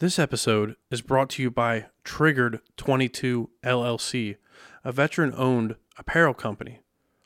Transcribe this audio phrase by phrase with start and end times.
[0.00, 4.36] This episode is brought to you by Triggered 22 LLC,
[4.84, 6.82] a veteran owned apparel company.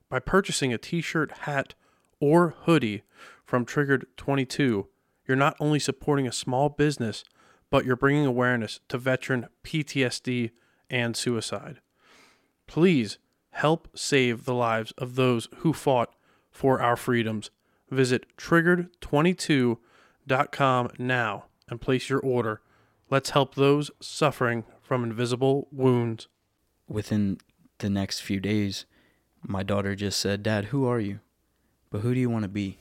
[0.08, 1.74] By purchasing a t shirt, hat,
[2.18, 3.02] or hoodie
[3.44, 4.88] from Triggered 22,
[5.28, 7.24] you're not only supporting a small business,
[7.68, 10.52] but you're bringing awareness to veteran PTSD
[10.88, 11.82] and suicide.
[12.66, 13.18] Please
[13.50, 16.14] help save the lives of those who fought
[16.50, 17.50] for our freedoms.
[17.90, 22.60] Visit triggered22.com now and place your order.
[23.10, 26.28] Let's help those suffering from invisible wounds.
[26.88, 27.38] Within
[27.78, 28.86] the next few days,
[29.42, 31.20] my daughter just said, Dad, who are you?
[31.90, 32.78] But who do you want to be?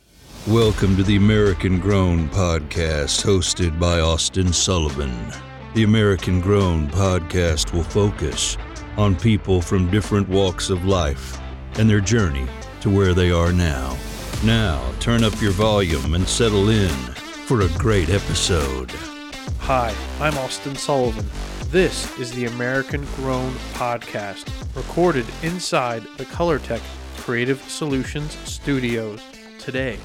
[0.47, 5.31] Welcome to the American Grown Podcast, hosted by Austin Sullivan.
[5.73, 8.57] The American Grown Podcast will focus
[8.97, 11.39] on people from different walks of life
[11.75, 12.47] and their journey
[12.81, 13.97] to where they are now.
[14.43, 16.91] Now, turn up your volume and settle in
[17.51, 18.89] for a great episode.
[19.59, 21.29] Hi, I'm Austin Sullivan.
[21.67, 26.79] This is the American Grown Podcast, recorded inside the ColorTech
[27.17, 29.21] Creative Solutions Studios.
[29.59, 29.99] Today,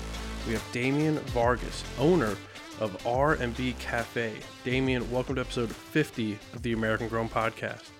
[0.48, 2.36] we have Damian Vargas, owner
[2.80, 4.32] of R&B Cafe.
[4.64, 7.90] Damian, welcome to episode 50 of the American Grown Podcast.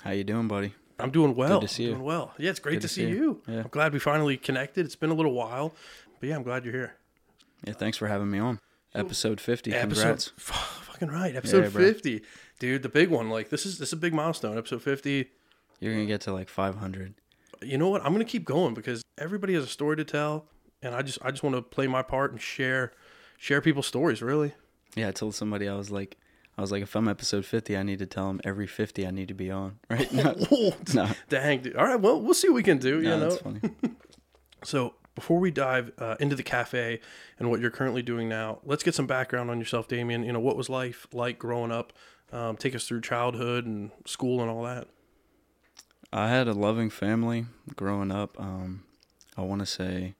[0.00, 0.72] How you doing, buddy?
[0.98, 1.60] I'm doing well.
[1.60, 1.90] Good to see you.
[1.90, 2.32] Doing well.
[2.38, 3.42] Yeah, it's great Good to, to see see you.
[3.46, 3.54] you.
[3.54, 3.60] Yeah.
[3.64, 4.86] I'm glad we finally connected.
[4.86, 5.74] It's been a little while,
[6.20, 6.94] but yeah, I'm glad you're here.
[7.66, 8.60] Yeah, thanks for having me on.
[8.94, 9.72] Episode 50.
[9.72, 10.32] Episode, Congrats.
[10.38, 10.44] f-
[10.90, 11.34] fucking right.
[11.36, 11.82] Episode Yeah, bro.
[11.84, 12.22] 50,
[12.58, 12.82] dude.
[12.82, 13.28] The big one.
[13.30, 14.56] Like this is this is a big milestone.
[14.58, 15.28] Episode 50.
[15.80, 17.14] You're going to get to like 500.
[17.62, 18.04] You know what?
[18.04, 20.46] I'm gonna keep going because everybody has a story to tell,
[20.82, 22.92] and I just I just want to play my part and share
[23.36, 24.22] share people's stories.
[24.22, 24.54] Really.
[24.94, 26.16] Yeah, I told somebody I was like,
[26.56, 29.10] I was like, if I'm episode 50, I need to tell them every 50 I
[29.10, 29.78] need to be on.
[29.90, 30.10] Right?
[30.12, 30.34] No,
[30.94, 31.76] no, Dang, dude.
[31.76, 32.00] All right.
[32.00, 32.96] Well, we'll see what we can do.
[32.98, 33.20] you know.
[33.30, 33.60] that's funny.
[34.64, 37.00] So before we dive uh, into the cafe
[37.40, 40.22] and what you're currently doing now, let's get some background on yourself, Damian.
[40.22, 41.92] You know, what was life like growing up?
[42.32, 44.86] Um, take us through childhood and school and all that.
[46.12, 48.38] I had a loving family growing up.
[48.38, 48.84] Um,
[49.36, 50.14] I want to say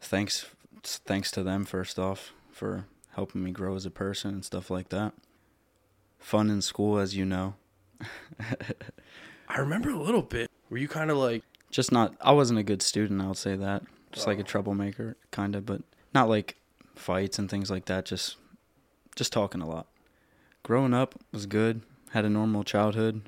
[0.00, 0.46] thanks
[0.82, 4.90] thanks to them first off for helping me grow as a person and stuff like
[4.90, 5.14] that.
[6.18, 7.54] Fun in school, as you know.
[9.48, 10.50] I remember a little bit.
[10.68, 12.14] Were you kind of like, Just not.
[12.20, 13.20] I wasn't a good student.
[13.20, 13.82] I'll say that.
[14.12, 14.44] Just like a oh.
[14.44, 15.80] troublemaker, kind of, but
[16.14, 16.56] not like
[16.94, 18.04] fights and things like that.
[18.04, 18.36] Just
[19.16, 19.86] just talking a lot.
[20.62, 21.80] Growing up was good.
[22.10, 23.22] Had a normal childhood.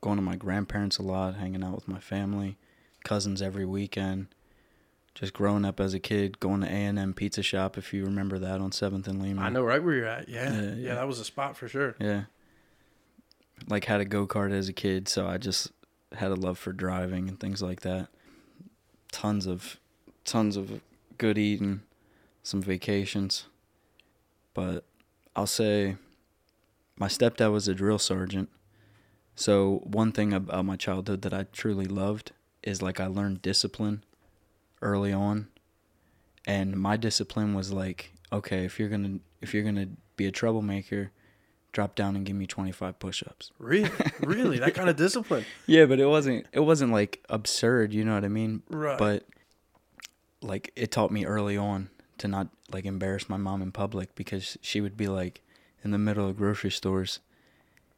[0.00, 2.56] Going to my grandparents a lot, hanging out with my family,
[3.04, 4.26] cousins every weekend.
[5.14, 8.04] Just growing up as a kid, going to A and M Pizza Shop if you
[8.04, 9.44] remember that on Seventh and Lehman.
[9.44, 10.28] I know right where you're at.
[10.28, 10.94] Yeah, yeah, Yeah, yeah.
[10.94, 11.96] that was a spot for sure.
[12.00, 12.24] Yeah.
[13.68, 15.72] Like had a go kart as a kid, so I just
[16.16, 18.08] had a love for driving and things like that.
[19.12, 19.78] Tons of
[20.24, 20.80] tons of
[21.16, 21.82] good eating,
[22.42, 23.46] some vacations.
[24.54, 24.84] But
[25.36, 25.96] I'll say
[26.96, 28.48] my stepdad was a drill sergeant.
[29.34, 32.32] So one thing about my childhood that I truly loved
[32.62, 34.02] is like I learned discipline
[34.82, 35.48] early on.
[36.46, 40.26] And my discipline was like, okay, if you're going to if you're going to be
[40.26, 41.12] a troublemaker,
[41.72, 43.52] drop down and give me 25 push-ups.
[43.58, 43.90] Really,
[44.20, 45.44] really, that kind of discipline.
[45.66, 48.62] Yeah, but it wasn't it wasn't like absurd, you know what I mean?
[48.68, 48.98] Right.
[48.98, 49.24] But
[50.40, 54.56] like it taught me early on to not like embarrass my mom in public because
[54.60, 55.42] she would be like
[55.82, 57.20] in the middle of grocery stores.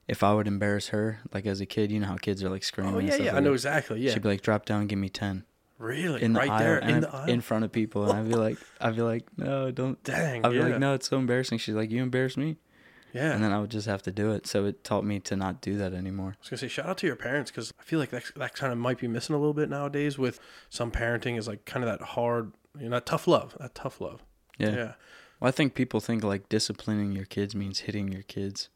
[0.09, 2.63] If I would embarrass her, like as a kid, you know how kids are like
[2.63, 2.95] oh, screaming.
[2.95, 4.01] Oh and yeah, stuff yeah, I know exactly.
[4.01, 5.45] Yeah, She'd be like, "Drop down, and give me 10.
[5.79, 7.29] really, in the right aisle, there in the aisle.
[7.29, 10.03] in front of people, and I'd be like, I'd be like, no, don't.
[10.03, 11.59] Dang, I'd be yeah, like, no, it's so embarrassing.
[11.59, 12.57] She's like, you embarrass me,
[13.13, 13.33] yeah.
[13.33, 14.47] and then I would just have to do it.
[14.47, 16.37] So it taught me to not do that anymore.
[16.37, 18.55] I was gonna say shout out to your parents because I feel like that that
[18.55, 20.19] kind of might be missing a little bit nowadays.
[20.19, 23.75] With some parenting is like kind of that hard, you know, that tough love, that
[23.75, 24.23] tough love.
[24.59, 24.75] Yeah.
[24.75, 24.93] yeah.
[25.41, 28.69] Well, I think people think like disciplining your kids means hitting your kids.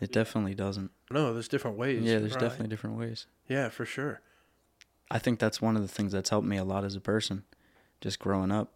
[0.00, 0.90] It definitely doesn't.
[1.12, 2.02] No, there's different ways.
[2.02, 2.40] Yeah, there's right.
[2.40, 3.26] definitely different ways.
[3.48, 4.20] Yeah, for sure.
[5.12, 7.44] I think that's one of the things that's helped me a lot as a person,
[8.00, 8.72] just growing up.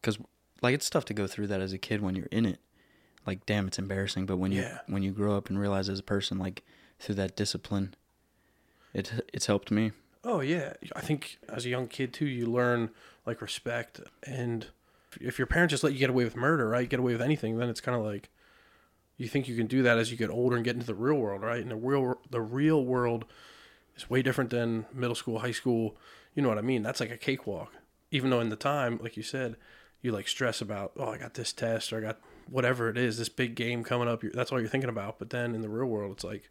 [0.00, 0.18] Because
[0.62, 2.58] like it's tough to go through that as a kid when you're in it.
[3.26, 4.26] Like, damn, it's embarrassing.
[4.26, 4.80] But when you Yeah.
[4.86, 6.62] when you grow up and realize as a person, like
[6.98, 7.94] through that discipline,
[8.92, 9.92] it it's helped me.
[10.22, 12.90] Oh yeah, I think as a young kid too, you learn
[13.26, 14.66] like respect, and
[15.20, 17.56] if your parents just let you get away with murder, right, get away with anything,
[17.58, 18.28] then it's kind of like
[19.16, 21.14] you think you can do that as you get older and get into the real
[21.14, 21.60] world, right?
[21.62, 23.24] And the real the real world
[23.96, 25.96] is way different than middle school, high school.
[26.34, 26.82] You know what I mean?
[26.82, 27.72] That's like a cakewalk.
[28.10, 29.56] Even though in the time, like you said,
[30.02, 32.18] you like stress about, oh, I got this test or I got
[32.48, 34.22] whatever it is, this big game coming up.
[34.22, 35.18] You're, that's all you're thinking about.
[35.18, 36.50] But then in the real world, it's like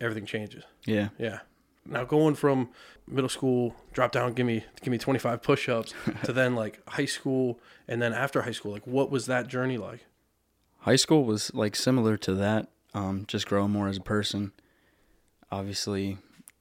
[0.00, 0.64] everything changes.
[0.84, 1.08] Yeah.
[1.18, 1.40] Yeah.
[1.86, 2.68] Now going from
[3.06, 7.58] middle school, drop down, give me give me 25 push-ups to then like high school
[7.88, 10.06] and then after high school, like what was that journey like?
[10.80, 12.68] high school was like similar to that.
[12.92, 14.52] Um, just growing more as a person.
[15.52, 16.18] Obviously,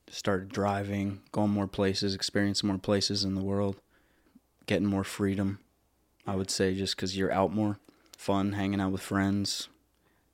[0.09, 3.81] started driving, going more places, experiencing more places in the world,
[4.67, 5.59] getting more freedom.
[6.27, 7.79] I would say just because you're out more,
[8.19, 9.69] fun, hanging out with friends,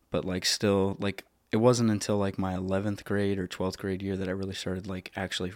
[0.09, 4.17] but like still like it wasn't until like my 11th grade or 12th grade year
[4.17, 5.53] that I really started like actually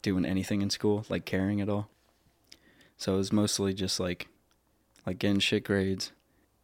[0.00, 1.90] doing anything in school, like caring at all.
[2.96, 4.28] So it was mostly just like
[5.06, 6.12] like getting shit grades,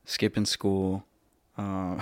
[0.07, 1.05] skipping school,
[1.59, 2.01] uh,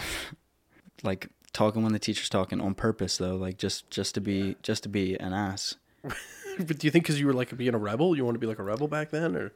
[1.02, 4.84] like talking when the teacher's talking on purpose though, like just just to be just
[4.84, 5.74] to be an ass.
[6.04, 8.46] but do you think because you were like being a rebel, you want to be
[8.46, 9.52] like a rebel back then, or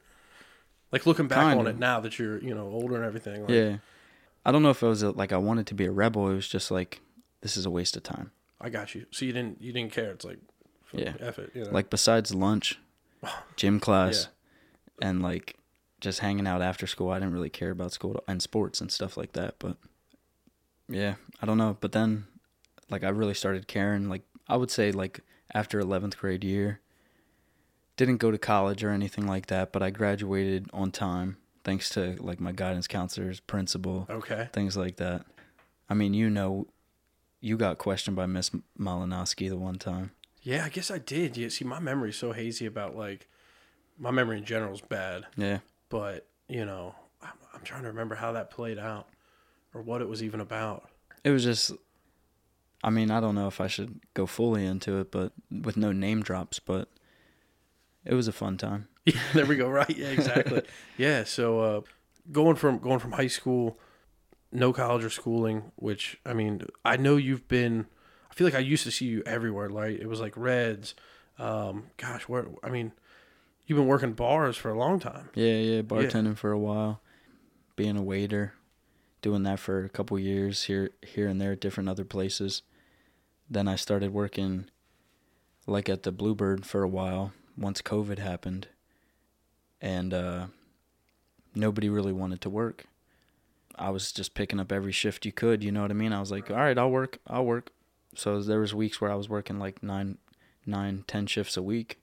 [0.91, 1.75] like looking back Kind on of.
[1.75, 3.41] it now that you're you know older and everything?
[3.41, 3.77] Like, Yeah,
[4.45, 6.29] I don't know if it was a, like I wanted to be a rebel.
[6.29, 7.01] It was just like
[7.41, 8.31] this is a waste of time.
[8.61, 9.05] I got you.
[9.11, 10.11] So you didn't you didn't care.
[10.11, 10.39] It's like
[10.93, 11.13] Yeah.
[11.19, 11.51] F it.
[11.53, 11.71] You know?
[11.71, 12.79] Like besides lunch,
[13.55, 14.27] gym class,
[15.01, 15.55] and like
[16.01, 19.17] just hanging out after school, I didn't really care about school and sports and stuff
[19.17, 19.55] like that.
[19.59, 19.77] But
[20.87, 21.77] yeah, I don't know.
[21.79, 22.25] But then,
[22.89, 24.09] like, I really started caring.
[24.09, 25.19] Like, I would say like
[25.53, 26.79] after eleventh grade year.
[27.99, 31.35] Didn't go to college or anything like that, but I graduated on time
[31.65, 34.47] thanks to like my guidance counselors, principal, okay.
[34.53, 35.25] things like that.
[35.89, 36.67] I mean, you know,
[37.41, 40.11] you got questioned by Miss Malinowski the one time.
[40.41, 41.35] Yeah, I guess I did.
[41.35, 43.27] Yeah, see, my memory's so hazy about like
[43.97, 45.59] my memory in general is bad, Yeah.
[45.89, 49.09] but you know, I'm, I'm trying to remember how that played out
[49.73, 50.89] or what it was even about.
[51.25, 51.73] It was just
[52.81, 55.91] I mean, I don't know if I should go fully into it, but with no
[55.91, 56.87] name drops, but
[58.05, 58.87] it was a fun time.
[59.05, 59.67] Yeah, there we go.
[59.67, 59.89] Right.
[59.89, 60.61] Yeah, exactly.
[60.97, 61.23] yeah.
[61.23, 61.81] So uh,
[62.31, 63.79] going from going from high school,
[64.51, 67.87] no college or schooling, which I mean, I know you've been.
[68.29, 69.69] I feel like I used to see you everywhere.
[69.69, 70.93] Like it was like Reds.
[71.39, 72.91] Um, gosh, where I mean,
[73.65, 75.29] you've been working bars for a long time.
[75.33, 77.01] Yeah, yeah, bartending for a while,
[77.75, 78.53] being a waiter,
[79.23, 82.61] doing that for a couple years here here and there at different other places.
[83.49, 84.69] Then I started working
[85.65, 88.67] like at the Bluebird for a while once COVID happened.
[89.81, 90.47] And uh
[91.55, 92.85] nobody really wanted to work.
[93.75, 96.13] I was just picking up every shift you could, you know what I mean?
[96.13, 97.19] I was like, "All right, I'll work.
[97.27, 97.71] I'll work."
[98.15, 100.17] So there was weeks where I was working like nine,
[100.65, 102.01] nine, ten shifts a week,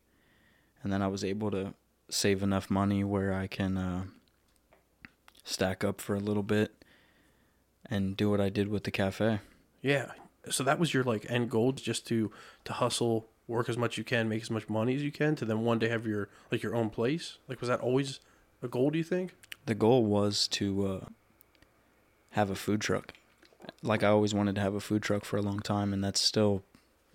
[0.82, 1.74] and then I was able to
[2.08, 4.04] save enough money where I can uh,
[5.44, 6.84] stack up for a little bit
[7.84, 9.40] and do what I did with the cafe.
[9.82, 10.12] Yeah.
[10.48, 12.30] So that was your like end goal, just to
[12.64, 15.44] to hustle, work as much you can, make as much money as you can, to
[15.44, 17.38] then one day have your like your own place.
[17.48, 18.20] Like, was that always
[18.62, 18.90] a goal?
[18.90, 19.34] Do you think?
[19.66, 21.04] The goal was to uh,
[22.30, 23.12] have a food truck.
[23.82, 26.20] Like I always wanted to have a food truck for a long time, and that's
[26.20, 26.62] still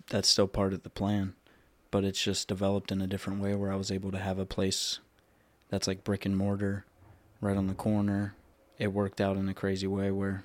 [0.08, 1.34] that's still part of the plan.
[1.90, 4.46] But it's just developed in a different way where I was able to have a
[4.46, 4.98] place
[5.68, 6.86] that's like brick and mortar,
[7.40, 8.34] right on the corner.
[8.78, 10.44] It worked out in a crazy way where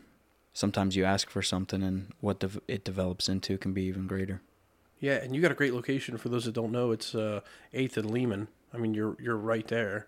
[0.53, 4.41] sometimes you ask for something, and what dev- it develops into can be even greater.
[4.99, 6.17] Yeah, and you got a great location.
[6.17, 7.41] For those that don't know, it's uh,
[7.73, 8.47] Eighth and Lehman.
[8.73, 10.07] I mean, you're you're right there.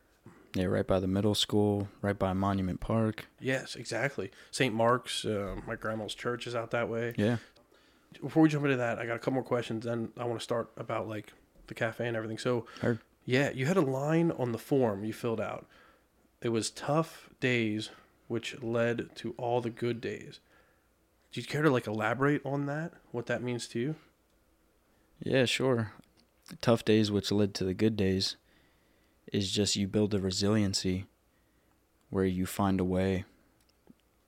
[0.56, 3.28] Yeah, right by the middle school, right by Monument Park.
[3.40, 4.32] Yes, exactly.
[4.50, 4.74] St.
[4.74, 5.24] Mark's.
[5.24, 7.14] Uh, my grandma's church is out that way.
[7.18, 7.38] Yeah.
[8.22, 9.86] Before we jump into that, I got a couple more questions.
[9.86, 11.34] Then I want to start about like
[11.68, 12.40] the cafe and everything.
[12.40, 13.00] So, Heard.
[13.26, 15.68] yeah, you had a line on the form you filled out.
[16.42, 17.92] It was tough days,
[18.28, 20.40] which led to all the good days.
[21.32, 22.94] Do you care to like elaborate on that?
[23.12, 23.96] What that means to you?
[25.22, 25.92] Yeah, sure.
[26.62, 28.38] Tough days, which led to the good days,
[29.32, 31.06] is just you build a resiliency
[32.10, 33.26] where you find a way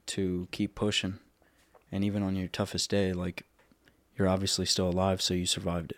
[0.07, 1.19] to keep pushing.
[1.91, 3.43] And even on your toughest day, like,
[4.17, 5.98] you're obviously still alive, so you survived it.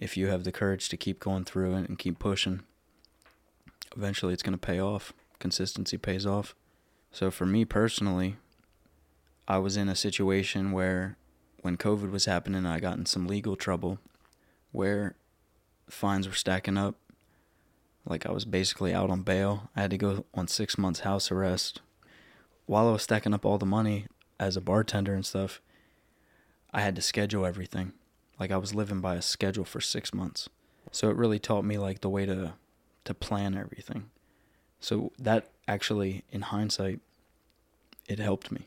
[0.00, 2.62] If you have the courage to keep going through it and keep pushing,
[3.96, 5.12] eventually it's going to pay off.
[5.38, 6.54] Consistency pays off.
[7.12, 8.36] So for me personally,
[9.46, 11.16] I was in a situation where
[11.62, 13.98] when COVID was happening, I got in some legal trouble
[14.72, 15.14] where
[15.88, 16.96] fines were stacking up.
[18.04, 19.70] Like I was basically out on bail.
[19.76, 21.80] I had to go on six months house arrest.
[22.66, 24.06] While I was stacking up all the money
[24.40, 25.60] as a bartender and stuff,
[26.72, 27.92] I had to schedule everything.
[28.40, 30.48] Like I was living by a schedule for six months.
[30.90, 32.54] So it really taught me like the way to
[33.04, 34.10] to plan everything.
[34.80, 37.00] So that actually in hindsight
[38.08, 38.66] it helped me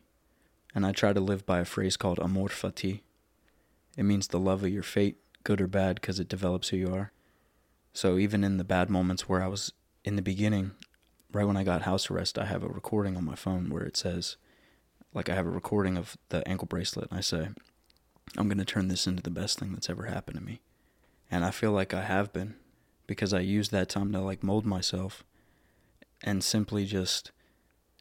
[0.75, 3.01] and I try to live by a phrase called amor fati.
[3.97, 6.93] It means the love of your fate, good or bad, because it develops who you
[6.93, 7.13] are.
[7.93, 9.71] So even in the bad moments where I was
[10.03, 10.71] in the beginning,
[11.31, 13.95] right when I got house arrest, I have a recording on my phone where it
[13.95, 14.35] says,
[15.13, 17.47] like I have a recording of the ankle bracelet, and I say,
[18.37, 20.59] I'm going to turn this into the best thing that's ever happened to me.
[21.31, 22.55] And I feel like I have been
[23.07, 25.23] because I used that time to like mold myself
[26.21, 27.31] and simply just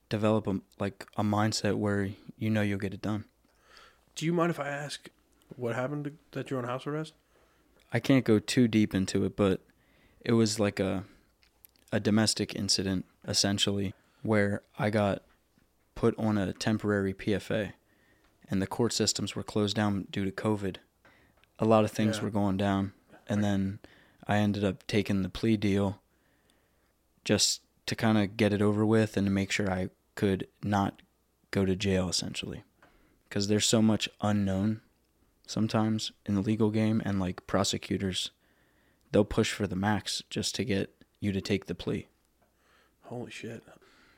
[0.08, 3.24] develop a like a mindset where you know you'll get it done.
[4.14, 5.08] Do you mind if I ask
[5.56, 7.14] what happened to, that you're on house arrest?
[7.92, 9.60] I can't go too deep into it, but
[10.20, 11.04] it was like a
[11.92, 15.22] a domestic incident essentially where I got
[15.94, 17.72] put on a temporary PFA
[18.50, 20.76] and the court systems were closed down due to COVID.
[21.60, 22.24] A lot of things Yeah.
[22.24, 22.92] were going down
[23.28, 23.78] and then
[24.26, 26.00] I ended up taking the plea deal
[27.24, 31.00] just to kind of get it over with and to make sure I could not
[31.54, 32.64] go to jail essentially
[33.28, 34.80] because there's so much unknown
[35.46, 38.30] sometimes in the legal game and like prosecutors
[39.12, 42.08] they'll push for the max just to get you to take the plea
[43.04, 43.62] Holy shit.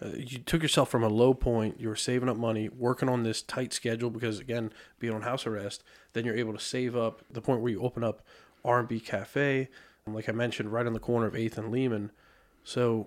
[0.00, 1.80] Uh, you took yourself from a low point.
[1.80, 5.46] You were saving up money, working on this tight schedule because, again, being on house
[5.46, 5.82] arrest.
[6.12, 8.22] Then you're able to save up the point where you open up
[8.64, 9.68] R&B Cafe,
[10.06, 12.12] like I mentioned, right on the corner of 8th and Lehman.
[12.62, 13.06] So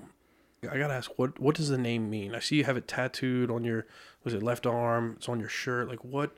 [0.64, 2.36] I gotta ask, what what does the name mean?
[2.36, 3.86] I see you have it tattooed on your
[4.24, 5.14] was it left arm?
[5.18, 5.88] It's on your shirt.
[5.88, 6.36] Like what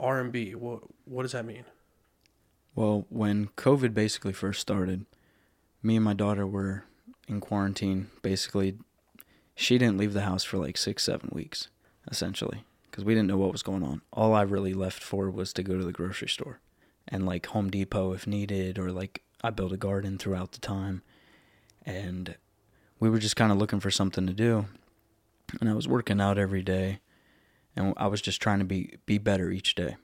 [0.00, 0.54] R&B?
[0.54, 1.64] What what does that mean?
[2.78, 5.04] well when covid basically first started
[5.82, 6.84] me and my daughter were
[7.26, 8.78] in quarantine basically
[9.56, 11.68] she didn't leave the house for like six seven weeks
[12.08, 15.52] essentially because we didn't know what was going on all i really left for was
[15.52, 16.60] to go to the grocery store
[17.08, 21.02] and like home depot if needed or like i built a garden throughout the time
[21.84, 22.36] and
[23.00, 24.66] we were just kind of looking for something to do.
[25.60, 27.00] And i was working out every day
[27.74, 29.96] and i was just trying to be be better each day.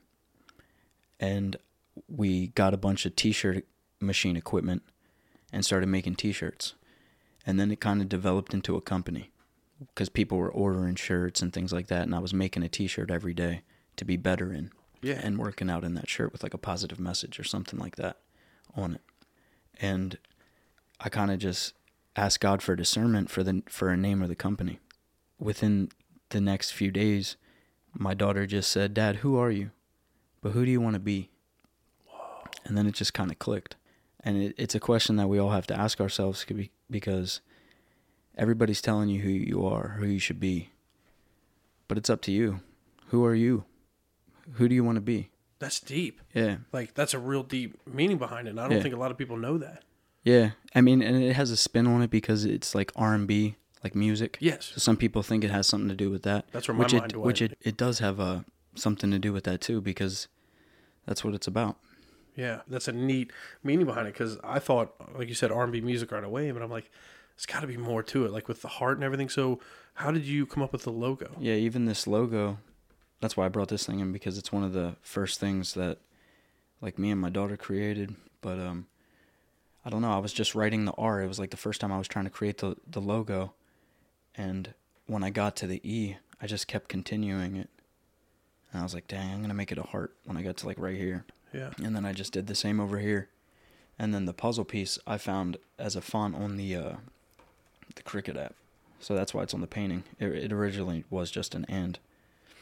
[1.20, 1.56] And
[2.08, 3.66] we got a bunch of t-shirt
[4.00, 4.82] machine equipment
[5.52, 6.74] and started making t-shirts.
[7.46, 9.30] And then it kind of developed into a company
[9.78, 13.10] because people were ordering shirts and things like that and i was making a t-shirt
[13.10, 13.62] every day
[13.96, 14.70] to be better in.
[15.02, 15.20] Yeah.
[15.22, 18.16] and working out in that shirt with like a positive message or something like that
[18.74, 19.02] on it.
[19.78, 20.16] And
[20.98, 21.74] i kind of just
[22.16, 24.78] asked god for discernment for the for a name of the company
[25.38, 25.88] within
[26.30, 27.36] the next few days
[27.92, 29.70] my daughter just said dad who are you
[30.40, 31.30] but who do you want to be
[32.64, 33.76] and then it just kind of clicked
[34.20, 36.44] and it, it's a question that we all have to ask ourselves
[36.90, 37.40] because
[38.36, 40.70] everybody's telling you who you are who you should be
[41.88, 42.60] but it's up to you
[43.08, 43.64] who are you
[44.54, 46.20] who do you want to be That's deep.
[46.34, 48.50] yeah Like that's a real deep meaning behind it.
[48.50, 48.82] And I don't Yeah.
[48.82, 49.82] think a lot of people know that.
[50.24, 53.54] Yeah i mean and it has a spin on it because it's like r&b
[53.84, 54.72] like music Yes.
[54.74, 56.94] so some people think it has something to do with that That's where my which
[56.94, 57.26] mind it, went.
[57.26, 58.40] which it, it does have uh,
[58.74, 60.26] something to do with that too because
[61.06, 61.76] that's what it's about
[62.34, 63.30] Yeah, that's a neat
[63.62, 66.70] meaning behind it because I thought, like you said, R&B music right away, but I'm
[66.70, 66.90] like,
[67.36, 69.28] there's got to be more to it, like with the heart and everything.
[69.28, 69.60] So,
[69.94, 71.36] how did you come up with the logo?
[71.38, 72.58] Yeah, even this logo,
[73.20, 75.98] that's why I brought this thing in because it's one of the first things that
[76.80, 78.86] like me and my daughter created, but um
[79.84, 81.20] I don't know, I was just writing the R.
[81.22, 83.52] It was like the first time I was trying to create the the logo
[84.36, 84.74] and
[85.06, 87.68] when I got to the E, I just kept continuing it.
[88.72, 90.56] And I was like, "Dang, I'm going to make it a heart when I got
[90.58, 93.28] to like right here." Yeah, And then I just did the same over here.
[93.96, 96.92] And then the puzzle piece I found as a font on the uh,
[97.94, 98.54] the Cricut app.
[98.98, 100.02] So that's why it's on the painting.
[100.18, 101.98] It, it originally was just an and.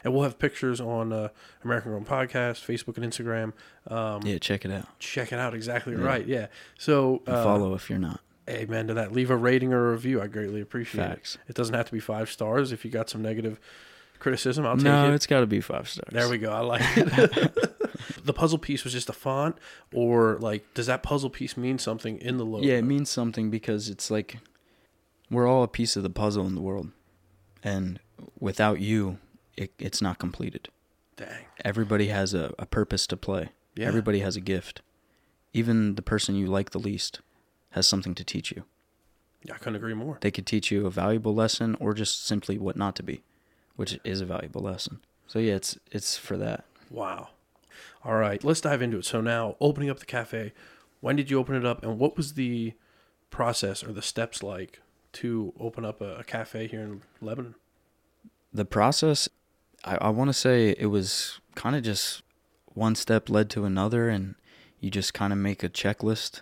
[0.03, 1.29] And we'll have pictures on uh,
[1.63, 3.53] American Grown Podcast, Facebook, and Instagram.
[3.91, 4.87] Um, Yeah, check it out.
[4.99, 5.53] Check it out.
[5.53, 6.01] Exactly Yeah.
[6.03, 6.25] right.
[6.27, 6.47] Yeah.
[6.77, 8.19] So, uh, follow if you're not.
[8.49, 9.11] amen to that.
[9.11, 10.21] Leave a rating or a review.
[10.21, 11.35] I greatly appreciate Facts.
[11.45, 11.51] it.
[11.51, 12.71] It doesn't have to be five stars.
[12.71, 13.59] If you got some negative
[14.19, 15.13] criticism, I'll take No, it.
[15.15, 16.09] it's got to be five stars.
[16.11, 16.51] There we go.
[16.51, 17.55] I like it.
[18.25, 19.57] the puzzle piece was just a font,
[19.93, 22.65] or like, does that puzzle piece mean something in the logo?
[22.65, 24.37] Yeah, it means something because it's like
[25.29, 26.89] we're all a piece of the puzzle in the world,
[27.63, 27.99] and
[28.39, 29.17] without you,
[29.57, 30.69] it, it's not completed.
[31.15, 31.45] Dang.
[31.63, 33.49] Everybody has a, a purpose to play.
[33.75, 33.87] Yeah.
[33.87, 34.81] Everybody has a gift.
[35.53, 37.21] Even the person you like the least
[37.71, 38.63] has something to teach you.
[39.43, 40.17] Yeah, I couldn't agree more.
[40.21, 43.23] They could teach you a valuable lesson or just simply what not to be,
[43.75, 44.99] which is a valuable lesson.
[45.27, 46.65] So yeah, it's it's for that.
[46.89, 47.29] Wow.
[48.05, 49.05] All right, let's dive into it.
[49.05, 50.53] So now, opening up the cafe,
[51.01, 52.73] when did you open it up, and what was the
[53.29, 54.81] process or the steps like
[55.13, 57.55] to open up a, a cafe here in Lebanon?
[58.53, 59.27] The process,
[59.83, 62.23] I, I want to say it was kind of just
[62.73, 64.35] one step led to another, and
[64.79, 66.41] you just kind of make a checklist.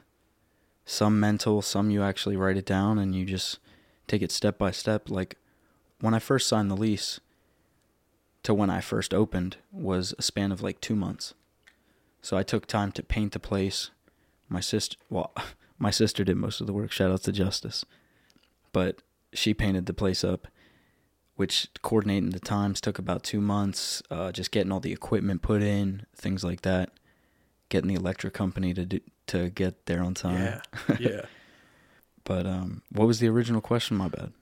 [0.85, 3.59] Some mental, some you actually write it down, and you just
[4.07, 5.09] take it step by step.
[5.09, 5.37] Like
[5.99, 7.19] when I first signed the lease
[8.43, 11.33] to when I first opened was a span of like two months.
[12.21, 13.89] So I took time to paint the place.
[14.49, 15.33] My sister, well,
[15.79, 16.91] my sister did most of the work.
[16.91, 17.85] Shout out to Justice,
[18.71, 19.01] but
[19.33, 20.47] she painted the place up
[21.41, 24.03] which coordinating the times took about two months.
[24.11, 26.91] Uh, just getting all the equipment put in, things like that.
[27.69, 30.61] Getting the electric company to do, to get there on time.
[30.87, 31.21] Yeah, yeah.
[32.25, 33.97] But um, what was the original question?
[33.97, 34.33] My bad.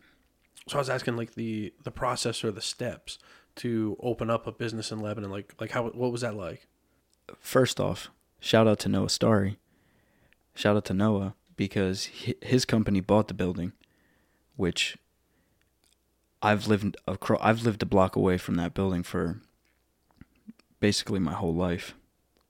[0.67, 3.17] So I was asking like the the process or the steps
[3.55, 5.31] to open up a business in Lebanon.
[5.31, 6.67] Like like how what was that like?
[7.39, 9.57] First off, shout out to Noah Starry.
[10.53, 12.09] Shout out to Noah because
[12.41, 13.71] his company bought the building,
[14.57, 14.97] which
[16.41, 19.41] I've lived across, I've lived a block away from that building for
[20.79, 21.93] basically my whole life.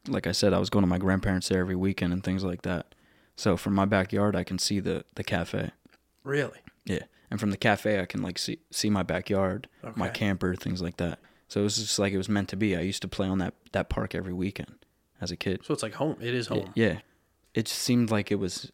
[0.08, 2.62] Like I said, I was going to my grandparents there every weekend and things like
[2.63, 2.93] that.
[3.36, 5.72] So from my backyard, I can see the the cafe.
[6.24, 6.60] Really?
[6.86, 10.81] Yeah, and from the cafe, I can like see see my backyard, my camper, things
[10.81, 11.19] like that.
[11.48, 12.75] So it was just like it was meant to be.
[12.75, 14.75] I used to play on that that park every weekend
[15.22, 15.62] as a kid.
[15.63, 16.17] So it's like home.
[16.19, 16.72] It is home.
[16.75, 17.00] Yeah,
[17.53, 18.72] it just seemed like it was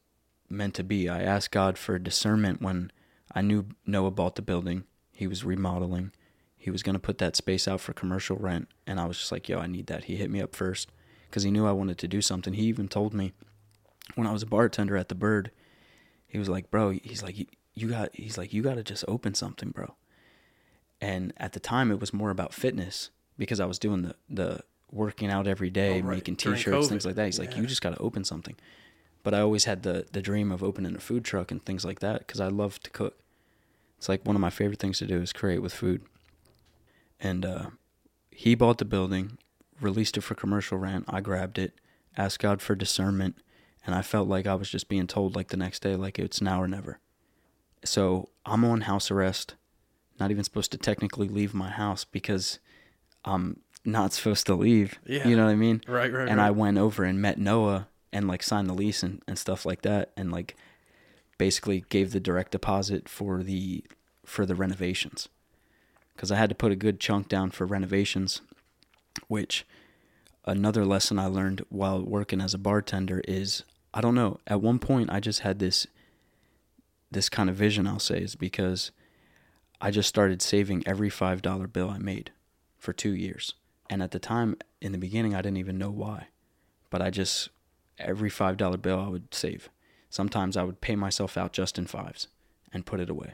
[0.49, 1.07] meant to be.
[1.09, 2.91] I asked God for discernment when
[3.33, 4.83] I knew Noah bought the building.
[5.15, 6.11] He was remodeling.
[6.57, 9.47] He was gonna put that space out for commercial rent, and I was just like,
[9.47, 10.91] "Yo, I need that." He hit me up first
[11.29, 12.53] because he knew I wanted to do something.
[12.53, 13.31] He even told me
[14.15, 15.51] when I was a bartender at the Bird.
[16.27, 19.05] He was like, "Bro," he's like, "You, you got," he's like, "You got to just
[19.07, 19.95] open something, bro."
[20.99, 24.59] And at the time, it was more about fitness because I was doing the the
[24.91, 26.15] working out every day, Oh, right.
[26.17, 27.25] making t-shirts, things like that.
[27.25, 28.55] He's like, "You just got to open something."
[29.23, 31.99] But I always had the the dream of opening a food truck and things like
[31.99, 33.17] that because I love to cook.
[34.05, 36.03] It's like one of my favorite things to do is create with food.
[37.19, 37.69] And uh,
[38.29, 39.39] he bought the building,
[39.81, 41.05] released it for commercial rent.
[41.07, 41.73] I grabbed it,
[42.15, 43.37] asked God for discernment,
[43.83, 46.39] and I felt like I was just being told like the next day, like it's
[46.39, 46.99] now or never.
[47.83, 49.55] So I'm on house arrest,
[50.19, 52.59] not even supposed to technically leave my house because
[53.23, 54.99] I'm not supposed to leave.
[55.07, 55.27] Yeah.
[55.27, 55.81] You know what I mean?
[55.87, 56.29] Right, right.
[56.29, 56.45] and right.
[56.45, 59.81] I went over and met Noah and like signed the lease and, and stuff like
[59.81, 60.55] that and like
[61.37, 63.83] basically gave the direct deposit for the
[64.25, 65.29] for the renovations
[66.15, 68.41] because I had to put a good chunk down for renovations
[69.27, 69.65] which
[70.45, 73.63] another lesson I learned while working as a bartender is
[73.93, 75.87] I don't know at one point I just had this
[77.11, 78.91] this kind of vision I'll say is because
[79.79, 82.31] I just started saving every $5 bill I made
[82.77, 83.53] for 2 years
[83.89, 86.27] and at the time in the beginning I didn't even know why
[86.89, 87.49] but I just
[87.97, 89.69] every five dollar bill I would save.
[90.15, 92.29] Sometimes I would pay myself out just in fives
[92.71, 93.33] and put it away.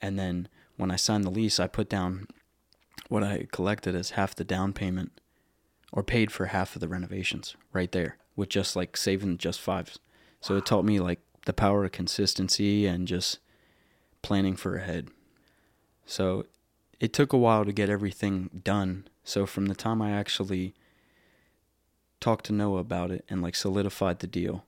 [0.00, 2.28] And then when I signed the lease, I put down
[3.08, 5.20] what I collected as half the down payment
[5.90, 9.98] or paid for half of the renovations right there with just like saving just fives.
[10.40, 13.40] So it taught me like the power of consistency and just
[14.22, 15.08] planning for ahead.
[16.04, 16.46] So
[17.00, 19.08] it took a while to get everything done.
[19.24, 20.72] So from the time I actually
[22.20, 24.65] talked to Noah about it and like solidified the deal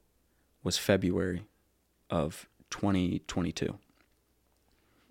[0.69, 1.47] was February
[2.11, 3.79] of 2022.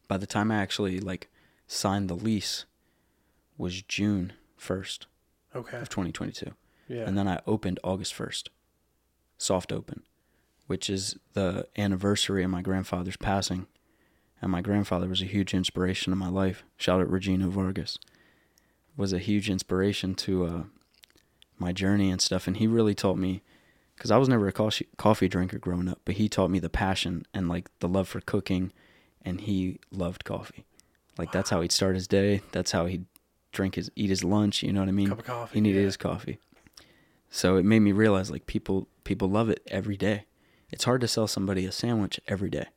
[0.07, 1.31] By the time I actually like
[1.65, 2.65] signed the lease
[3.57, 5.07] was June 1st
[5.55, 5.77] okay.
[5.77, 6.51] of 2022.
[6.87, 7.05] Yeah.
[7.07, 8.49] And then I opened August 1st.
[9.39, 10.03] Soft open,
[10.67, 13.65] which is the anniversary of my grandfather's passing.
[14.39, 16.63] And my grandfather was a huge inspiration in my life.
[16.77, 17.97] Shout out Regina Vargas.
[18.95, 20.63] Was a huge inspiration to uh,
[21.57, 22.45] my journey and stuff.
[22.45, 23.41] And he really taught me,
[23.97, 26.69] because I was never a coffee, coffee drinker growing up, but he taught me the
[26.69, 28.71] passion and like the love for cooking.
[29.23, 30.63] And he loved coffee.
[31.17, 32.41] Like that's how he'd start his day.
[32.53, 33.05] That's how he'd
[33.51, 34.63] drink his, eat his lunch.
[34.63, 35.09] You know what I mean?
[35.09, 35.55] Cup of coffee.
[35.55, 35.85] He needed yeah.
[35.85, 36.37] his coffee.
[37.29, 40.25] So it made me realize like people people love it every day.
[40.71, 42.67] It's hard to sell somebody a sandwich every day.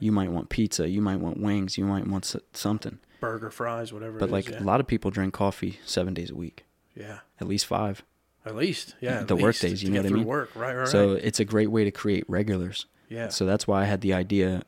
[0.00, 2.98] You might want pizza, you might want wings, you might want something.
[3.20, 4.18] burger, fries, whatever.
[4.18, 6.64] But like is, a lot of people drink coffee 7 days a week,
[6.94, 7.20] yeah.
[7.40, 8.02] at least 5.
[8.46, 9.20] At least, yeah.
[9.20, 10.24] at The work days, you know what I mean?
[10.24, 11.24] Work, right, right, So right.
[11.24, 12.86] it's a great way to create regulars.
[13.08, 13.28] Yeah.
[13.28, 14.62] So that's why I had the idea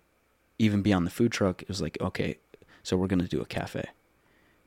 [0.58, 2.38] even beyond the food truck, it was like, okay,
[2.82, 3.84] so we're going to do a cafe.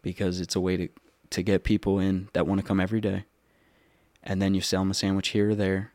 [0.02, 0.90] Because it's a way to
[1.32, 3.24] to get people in that want to come every day.
[4.24, 5.94] And then you sell them a sandwich here or there.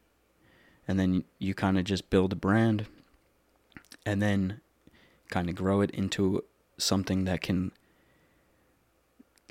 [0.88, 2.86] And then you, you kind of just build a brand
[4.06, 4.60] and then
[5.28, 6.42] kind of grow it into
[6.78, 7.72] something that can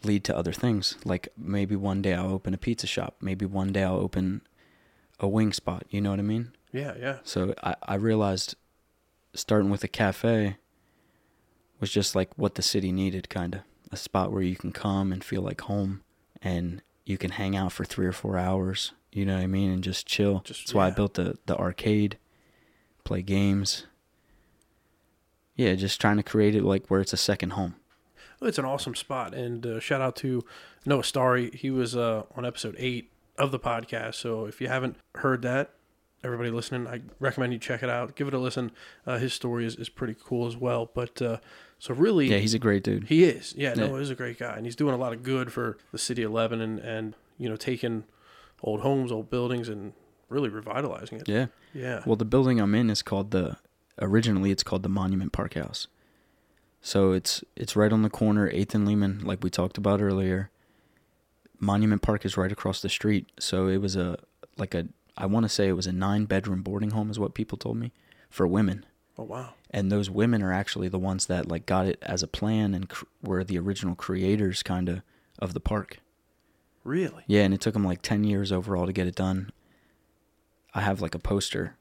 [0.05, 0.97] lead to other things.
[1.03, 3.17] Like maybe one day I'll open a pizza shop.
[3.21, 4.41] Maybe one day I'll open
[5.19, 5.83] a wing spot.
[5.89, 6.51] You know what I mean?
[6.71, 7.17] yeah, yeah.
[7.23, 8.55] So I, I realized
[9.33, 10.57] starting with a cafe
[11.79, 15.11] was just like what the city needed, kind of a spot where you can come
[15.11, 16.01] and feel like home
[16.41, 18.91] and you can hang out for three or four hours.
[19.11, 19.71] You know what I mean?
[19.71, 20.41] And just chill.
[20.43, 22.17] Just- That's why I built the, the arcade,
[23.05, 23.85] play games.
[25.55, 27.75] Yeah, just trying to create it like where it's a second home.
[28.39, 30.43] Well, It's an awesome spot, and uh, shout out to
[30.85, 31.51] Noah Starry.
[31.51, 34.15] He was uh, on episode eight of the podcast.
[34.15, 35.71] So if you haven't heard that,
[36.23, 38.15] everybody listening, I recommend you check it out.
[38.15, 38.71] Give it a listen.
[39.05, 40.89] Uh, his story is, is pretty cool as well.
[40.93, 41.37] But uh,
[41.79, 43.05] so really, Yeah, he's a great dude.
[43.05, 43.53] he is.
[43.57, 43.87] Yeah, Yeah.
[43.87, 46.23] Noah is a great guy, and he's doing a lot of good for the city
[46.23, 48.03] of Lebanon, and you know, taking
[48.63, 49.93] old homes, old buildings, and
[50.29, 51.29] really revitalizing it.
[51.29, 51.47] Yeah.
[51.73, 52.01] Yeah.
[52.05, 53.57] Well, the building I'm in is called the
[54.01, 55.87] originally it's called the Monument Park House.
[56.85, 60.51] So it's it's right on the corner, Eighth and Lehman, like we talked about earlier.
[61.59, 64.19] Monument Park is right across the street, so it was a
[64.55, 67.33] like a I want to say it was a nine bedroom boarding home is what
[67.33, 67.91] people told me
[68.29, 68.85] for women,
[69.17, 69.53] Oh wow.
[69.71, 72.87] and those women are actually the ones that like got it as a plan and
[72.87, 75.01] cr- were the original creators kind of
[75.39, 75.97] of the park.
[76.83, 77.23] Really?
[77.25, 79.49] Yeah, and it took them like 10 years overall to get it done.
[80.75, 81.77] I have like a poster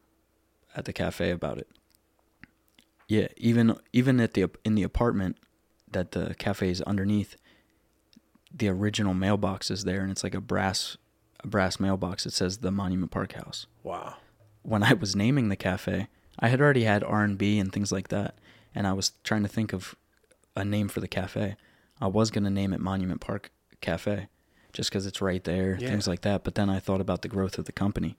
[0.75, 1.69] at the cafe about it.
[3.09, 5.37] Yeah, even even at the in the apartment
[5.90, 7.37] that the cafe is underneath,
[8.53, 10.97] the original mailbox is there and it's like a brass
[11.40, 12.25] a brass mailbox.
[12.27, 13.67] It says the Monument Park House.
[13.83, 14.14] Wow.
[14.62, 18.37] When I was naming the cafe, I had already had R&B and things like that,
[18.75, 19.95] and I was trying to think of
[20.57, 21.57] a name for the cafe.
[22.01, 23.51] I was going to name it Monument Park
[23.83, 24.29] Cafe
[24.73, 25.88] just because it's right there, Yeah.
[25.88, 26.43] things like that.
[26.45, 28.17] But then I thought about the growth of the company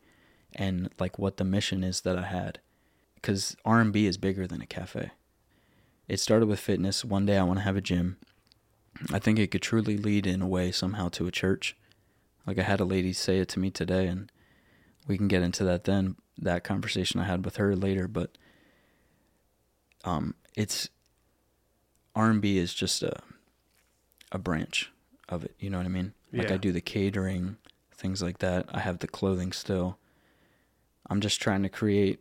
[0.54, 2.60] and like what the mission is that I had,
[3.26, 5.10] because R and B is bigger than a cafe.
[6.08, 7.04] It started with fitness.
[7.04, 8.18] One day I want to have a gym.
[9.12, 11.76] I think it could truly lead in a way somehow to a church.
[12.46, 14.32] Like I had a lady say it to me today, and
[15.08, 16.18] we can get into that then.
[16.38, 18.38] That conversation I had with her later, but
[20.04, 20.90] um, it's
[22.16, 23.24] R and B is just a
[24.32, 24.92] a branch
[25.28, 25.56] of it.
[25.58, 26.14] You know what I mean?
[26.32, 26.54] Like Yeah.
[26.54, 27.58] I do the catering,
[27.92, 28.68] things like that.
[28.72, 29.98] I have the clothing still.
[31.10, 32.20] I'm just trying to create.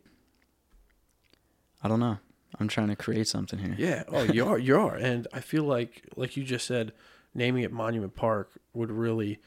[1.85, 2.17] I don't know.
[2.59, 3.75] I'm trying to create something here.
[3.77, 4.05] Yeah.
[4.07, 4.57] Oh, you are.
[4.57, 4.95] You are.
[4.95, 6.93] And I feel like, like you just said,
[7.35, 9.37] naming it Monument Park would really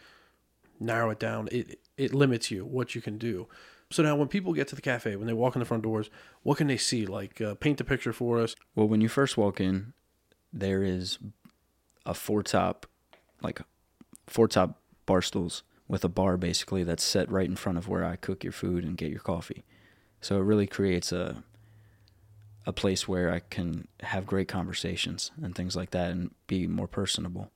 [0.78, 1.48] narrow it down.
[1.50, 3.48] It it limits you what you can do.
[3.90, 6.10] So now, when people get to the cafe, when they walk in the front doors,
[6.44, 7.06] what can they see?
[7.06, 8.54] Like, uh, paint the picture for us.
[8.76, 9.92] Well, when you first walk in,
[10.52, 11.18] there is
[12.06, 12.86] a four top,
[13.42, 13.60] like
[14.28, 18.04] four top bar stools with a bar basically that's set right in front of where
[18.04, 19.64] I cook your food and get your coffee.
[20.20, 21.42] So it really creates a
[22.68, 26.86] a place where I can have great conversations and things like that and be more
[26.86, 27.50] personable.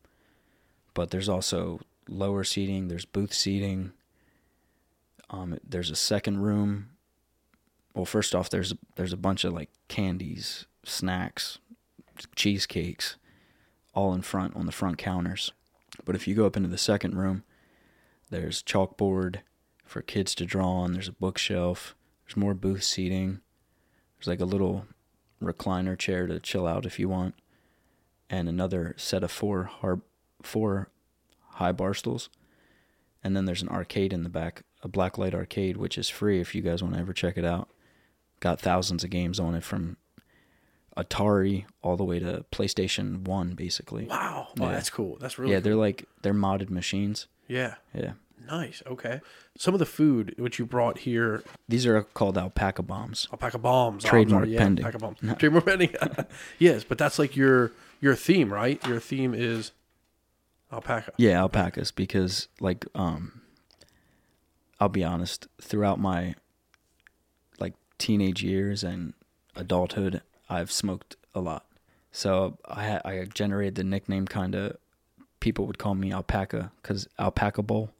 [0.95, 3.93] But there's also lower seating, there's booth seating.
[5.29, 6.89] Um, there's a second room.
[7.95, 11.59] Well, first off, there's there's a bunch of like candies, snacks,
[12.35, 13.17] cheesecakes,
[13.93, 15.53] all in front on the front counters.
[16.07, 17.45] But if you go up into the second room,
[18.31, 19.41] there's chalkboard
[19.85, 20.95] for kids to draw on.
[20.95, 21.95] There's a bookshelf.
[22.25, 23.41] There's more booth seating.
[24.17, 24.87] There's like a little
[25.43, 27.35] recliner chair to chill out if you want,
[28.31, 30.01] and another set of four har
[30.43, 30.89] four
[31.55, 32.29] high bar stools.
[33.25, 36.55] And then there's an arcade in the back, a blacklight arcade, which is free if
[36.55, 37.69] you guys want to ever check it out.
[38.41, 39.97] Got thousands of games on it from
[40.97, 44.07] Atari all the way to PlayStation One, basically.
[44.07, 44.49] Wow.
[44.61, 44.73] Oh, Yeah.
[44.73, 45.17] that's cool.
[45.21, 45.63] That's really yeah, cool.
[45.65, 47.29] they're like they're modded machines.
[47.49, 47.77] Yeah.
[47.95, 48.13] Yeah,
[48.47, 48.83] Nice.
[48.87, 49.21] Okay.
[49.57, 53.29] Some of the food which you brought here, these are called alpaca bombs.
[53.33, 54.05] alpaca bombs.
[54.05, 54.85] Oh, Trademark sorry, yeah, pending.
[54.85, 55.19] Alpaca bombs.
[55.39, 55.95] Trademark pending.
[56.59, 58.85] yes, but that's like your your theme, right?
[58.87, 59.73] Your theme is
[60.73, 61.13] alpaca.
[61.17, 63.41] Yeah, alpacas because like um
[64.81, 66.35] I'll be honest, throughout my
[67.61, 69.15] like teenage years and
[69.55, 71.67] adulthood, I've smoked a lot.
[72.11, 74.77] So I I generated the nickname kind of
[75.41, 77.91] people would call me alpaca cuz alpaca bowl.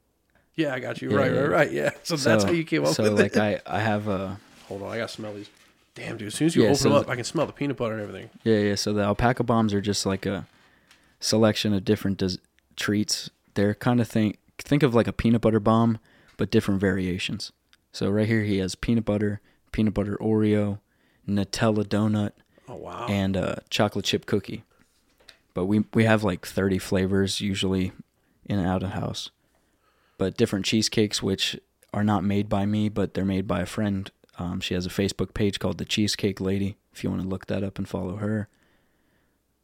[0.55, 1.09] Yeah, I got you.
[1.11, 1.39] Yeah, right, yeah.
[1.39, 1.71] right, right.
[1.71, 1.89] Yeah.
[2.03, 3.33] So, that's how you came up so with like it.
[3.33, 5.49] So like I I have a Hold on, I gotta smell these.
[5.95, 6.27] Damn, dude.
[6.29, 7.77] As soon as you Yeah, open so them up, the- I can smell the peanut
[7.77, 8.29] butter and everything.
[8.43, 8.75] Yeah, yeah.
[8.75, 10.47] So the alpaca bombs are just like a
[11.19, 12.37] selection of different des-
[12.75, 13.29] treats.
[13.55, 15.99] They're kind of think think of like a peanut butter bomb,
[16.37, 17.51] but different variations.
[17.91, 19.39] So right here he has peanut butter,
[19.71, 20.79] peanut butter Oreo,
[21.27, 22.31] Nutella donut,
[22.67, 23.05] Oh wow.
[23.09, 24.63] and a chocolate chip cookie.
[25.53, 27.91] But we we have like 30 flavors usually
[28.45, 29.29] in and out of house.
[30.17, 31.59] But different cheesecakes which
[31.93, 34.09] are not made by me, but they're made by a friend.
[34.39, 36.77] Um, she has a Facebook page called the Cheesecake Lady.
[36.91, 38.47] If you want to look that up and follow her,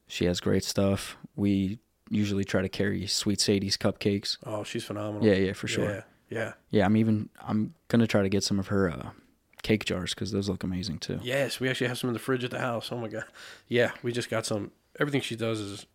[0.07, 1.17] she has great stuff.
[1.35, 4.37] We usually try to carry Sweet Sadie's cupcakes.
[4.45, 5.25] oh, she's phenomenal.
[5.25, 5.85] Yeah, yeah, for sure.
[5.85, 6.53] Yeah, yeah.
[6.69, 9.09] Yeah, I'm even I'm gonna try to get some of her uh,
[9.61, 11.19] cake jars because those look amazing too.
[11.21, 12.91] Yes, we actually have some in the fridge at the house.
[12.91, 13.25] Oh my god.
[13.67, 14.71] Yeah, we just got some.
[14.99, 15.85] Everything she does is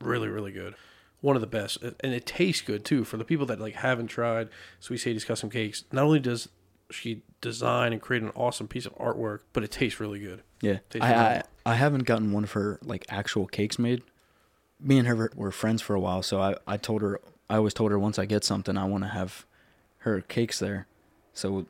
[0.00, 0.74] really, really good.
[1.22, 3.04] One of the best, and it tastes good too.
[3.04, 4.48] For the people that like haven't tried
[4.80, 6.48] Sweet Sadie's custom cakes, not only does
[6.90, 10.42] she design and create an awesome piece of artwork, but it tastes really good.
[10.60, 11.42] Yeah, I, I phenomenal.
[11.64, 14.02] I haven't gotten one of her like actual cakes made.
[14.80, 17.72] Me and her were friends for a while, so I I told her I always
[17.72, 19.46] told her once I get something I want to have
[19.98, 20.86] her cakes there.
[21.32, 21.66] So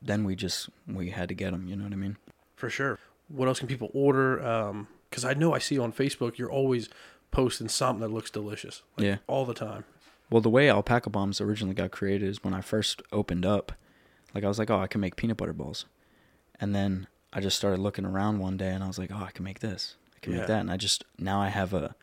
[0.00, 1.68] then we just we had to get them.
[1.68, 2.16] You know what I mean?
[2.56, 2.98] For sure.
[3.28, 4.42] What else can people order?
[4.42, 6.88] Um, Because I know I see on Facebook you're always
[7.34, 8.82] posting something that looks delicious.
[8.96, 9.16] Like, Yeah.
[9.26, 9.84] All the time.
[10.30, 13.72] Well, the way alpaca bombs originally got created is when I first opened up.
[14.34, 15.84] Like I was like, oh, I can make peanut butter balls,
[16.60, 19.30] and then I just started looking around one day, and I was like, oh, I
[19.30, 19.96] can make this.
[20.16, 20.38] I can Yeah.
[20.38, 20.60] make that.
[20.60, 21.94] And I just now I have a,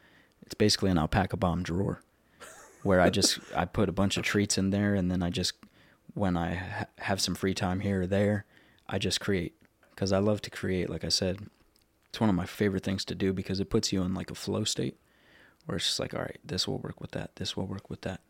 [0.43, 2.01] it's basically an alpaca bomb drawer,
[2.83, 5.53] where I just I put a bunch of treats in there, and then I just
[6.13, 8.45] when I ha- have some free time here or there,
[8.87, 9.55] I just create
[9.95, 10.89] because I love to create.
[10.89, 11.47] Like I said,
[12.09, 14.35] it's one of my favorite things to do because it puts you in like a
[14.35, 14.97] flow state,
[15.65, 18.02] where it's just like, all right, this will work with that, this will work with
[18.02, 18.21] that.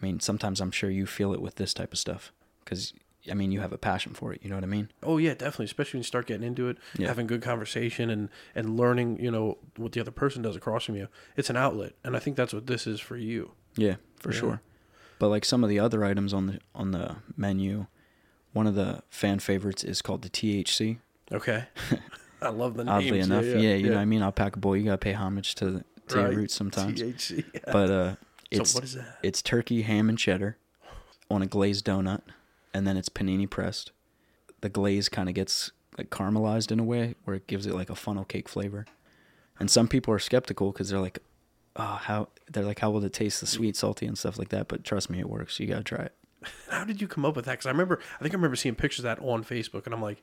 [0.00, 2.32] I mean, sometimes I'm sure you feel it with this type of stuff
[2.64, 2.92] because
[3.30, 4.40] I mean you have a passion for it.
[4.42, 4.90] You know what I mean?
[5.02, 5.64] Oh yeah, definitely.
[5.64, 7.08] Especially when you start getting into it, Yeah.
[7.08, 10.96] having good conversation and and learning, you know, what the other person does across from
[10.96, 11.08] you.
[11.36, 13.52] It's an outlet, and I think that's what this is for you.
[13.76, 14.38] Yeah, for Yeah.
[14.38, 14.60] sure.
[15.18, 17.86] But like some of the other items on the on the menu,
[18.52, 20.98] one of the fan favorites is called the THC.
[21.32, 21.64] Okay.
[22.42, 22.94] I love the name.
[22.94, 24.04] Oddly enough, yeah, you know what I yeah.
[24.04, 24.22] mean.
[24.22, 27.00] Alpaca boy, you gotta pay homage to to your roots sometimes.
[27.00, 27.44] THC.
[27.54, 27.60] yeah.
[27.66, 28.16] But uh,
[28.50, 29.18] it's so what is that?
[29.22, 30.56] it's turkey, ham, and cheddar
[31.30, 32.22] on a glazed donut,
[32.72, 33.92] and then it's panini pressed.
[34.60, 37.90] The glaze kind of gets like caramelized in a way where it gives it like
[37.90, 38.86] a funnel cake flavor.
[39.58, 41.18] And some people are skeptical because they're like,
[41.76, 43.40] "Oh, how?" They're like, "How will it taste?
[43.40, 45.58] The sweet, salty, and stuff like that." But trust me, it works.
[45.58, 46.12] You gotta try it.
[46.70, 47.52] How did you come up with that?
[47.52, 50.02] Because I remember, I think I remember seeing pictures of that on Facebook, and I'm
[50.02, 50.22] like,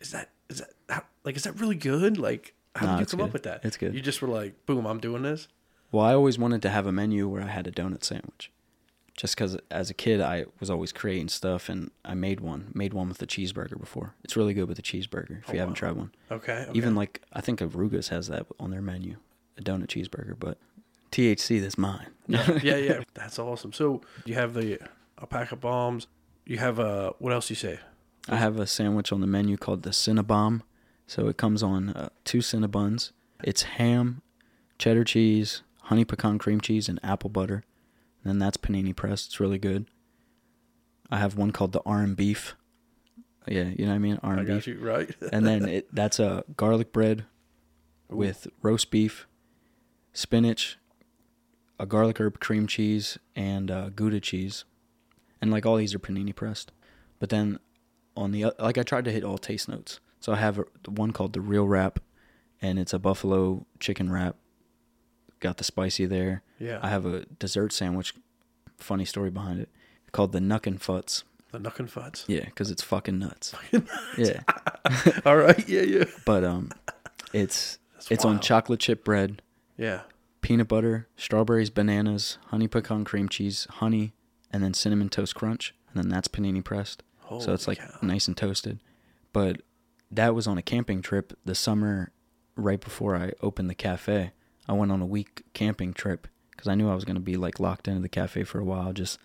[0.00, 2.18] is that is that how, like is that really good?
[2.18, 3.60] Like, how did you come up with that?
[3.64, 3.94] It's good.
[3.94, 5.48] You just were like, boom, I'm doing this.
[5.92, 8.50] Well, I always wanted to have a menu where I had a donut sandwich.
[9.16, 12.70] Just because as a kid, I was always creating stuff and I made one.
[12.74, 14.14] Made one with a cheeseburger before.
[14.24, 16.10] It's really good with a cheeseburger if Oh, you haven't tried one.
[16.30, 16.52] Okay.
[16.68, 16.70] okay.
[16.74, 19.16] Even like, I think Arugas has that on their menu
[19.56, 20.34] a donut cheeseburger.
[20.38, 20.58] But
[21.12, 22.08] THC, that's mine.
[22.26, 23.02] yeah, yeah, yeah.
[23.14, 23.72] That's awesome.
[23.72, 24.80] So you have the
[25.18, 26.08] alpaca bombs.
[26.44, 27.80] You have uh, what else do you say?
[28.28, 30.60] I have a sandwich on the menu called the Cinnabomb.
[31.06, 33.12] So it comes on uh, two Cinnabuns.
[33.44, 34.22] It's ham,
[34.78, 37.64] cheddar cheese, honey pecan cream cheese, and apple butter.
[38.22, 39.28] And then that's panini pressed.
[39.28, 39.86] It's really good.
[41.10, 42.56] I have one called the arm beef.
[43.46, 44.18] Yeah, you know what I mean?
[44.22, 44.66] Arm I got beef.
[44.66, 45.08] you right.
[45.32, 47.24] And then it, that's a garlic bread
[48.08, 49.28] with roast beef,
[50.12, 50.78] spinach,
[51.78, 54.64] a garlic herb cream cheese, and uh, Gouda cheese.
[55.40, 56.72] And like all these are panini pressed.
[57.20, 57.60] But then
[58.16, 60.00] on the like I tried to hit all taste notes.
[60.26, 60.58] So I have
[60.88, 62.00] one called the real wrap,
[62.60, 64.34] and it's a buffalo chicken wrap.
[65.38, 66.42] Got the spicy there.
[66.58, 66.80] yeah.
[66.82, 68.12] I have a dessert sandwich.
[68.76, 69.68] Funny story behind it.
[70.10, 71.22] Called the Nuckin' Futs.
[71.52, 72.24] the Nuck and Fuds.
[72.26, 73.54] Yeah, because it's fucking nuts.
[73.72, 73.88] nuts.
[74.18, 74.40] Yeah,
[75.24, 75.68] All right.
[75.68, 76.04] Yeah, yeah.
[76.24, 76.72] but um,
[77.32, 79.42] it's That's it's on chocolate chip bread,
[79.78, 80.00] Yeah.
[80.40, 84.12] peanut butter, strawberries, bananas, honey pecan cream cheese, honey,
[84.50, 87.04] and then cinnamon toast crunch, and then that's panini pressed.
[87.38, 87.98] so it's like cow.
[88.02, 88.80] nice and toasted.
[89.32, 89.60] But
[90.10, 92.12] that was on a camping trip the summer
[92.54, 94.32] right before I opened the cafe.
[94.68, 97.36] I went on a week camping trip because I knew I was going to be
[97.36, 99.18] like locked into the cafe for a while, just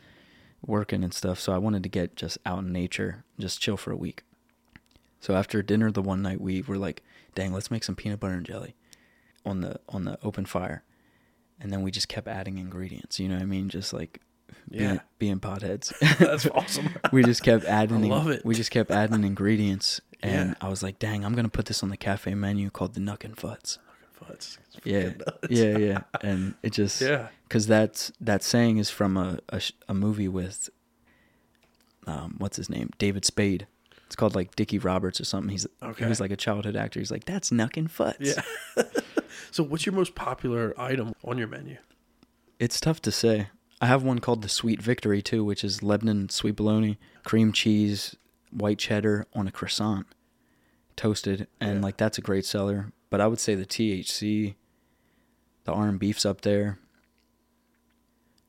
[0.66, 1.40] working and stuff.
[1.40, 4.24] So I wanted to get just out in nature, just chill for a week.
[5.20, 7.04] So after dinner the one night, we were like,
[7.36, 8.76] "Dang, let's make some peanut butter and jelly
[9.46, 10.84] on the on the open fire,"
[11.60, 13.20] and then we just kept adding ingredients.
[13.20, 13.70] You know what I mean?
[13.70, 14.20] Just like
[14.70, 15.00] being, Yeah.
[15.20, 15.94] being potheads.
[16.18, 16.90] That's awesome.
[17.12, 18.04] we just kept adding.
[18.04, 18.44] I love it.
[18.44, 20.54] We just kept adding ingredients, and Yeah.
[20.62, 23.24] I was like, "Dang, I'm gonna put this on the cafe menu called the Nuck
[23.24, 23.80] and Futs."
[24.20, 24.58] Fuds.
[24.76, 25.48] It's Yeah, nuts.
[25.50, 27.30] yeah, yeah, and it just Yeah.
[27.48, 30.70] because that's that saying is from a, a a movie with
[32.08, 33.68] um what's his name David Spade.
[34.06, 35.50] It's called like Dickie Roberts or something.
[35.50, 36.06] He's he Okay.
[36.08, 37.00] was like a childhood actor.
[37.00, 38.18] He's like that's Nuck and Futs.
[38.20, 38.84] Yeah.
[39.52, 41.78] so what's your most popular item on your menu?
[42.60, 43.48] It's tough to say.
[43.80, 48.16] I have one called the Sweet Victory too, which is Lebanon sweet bologna, cream cheese,
[48.52, 50.06] white cheddar on a croissant,
[50.96, 51.82] toasted, and Yeah.
[51.84, 52.92] like that's a great seller.
[53.10, 54.56] But I would say the THC,
[55.66, 56.80] the arm beef's up there.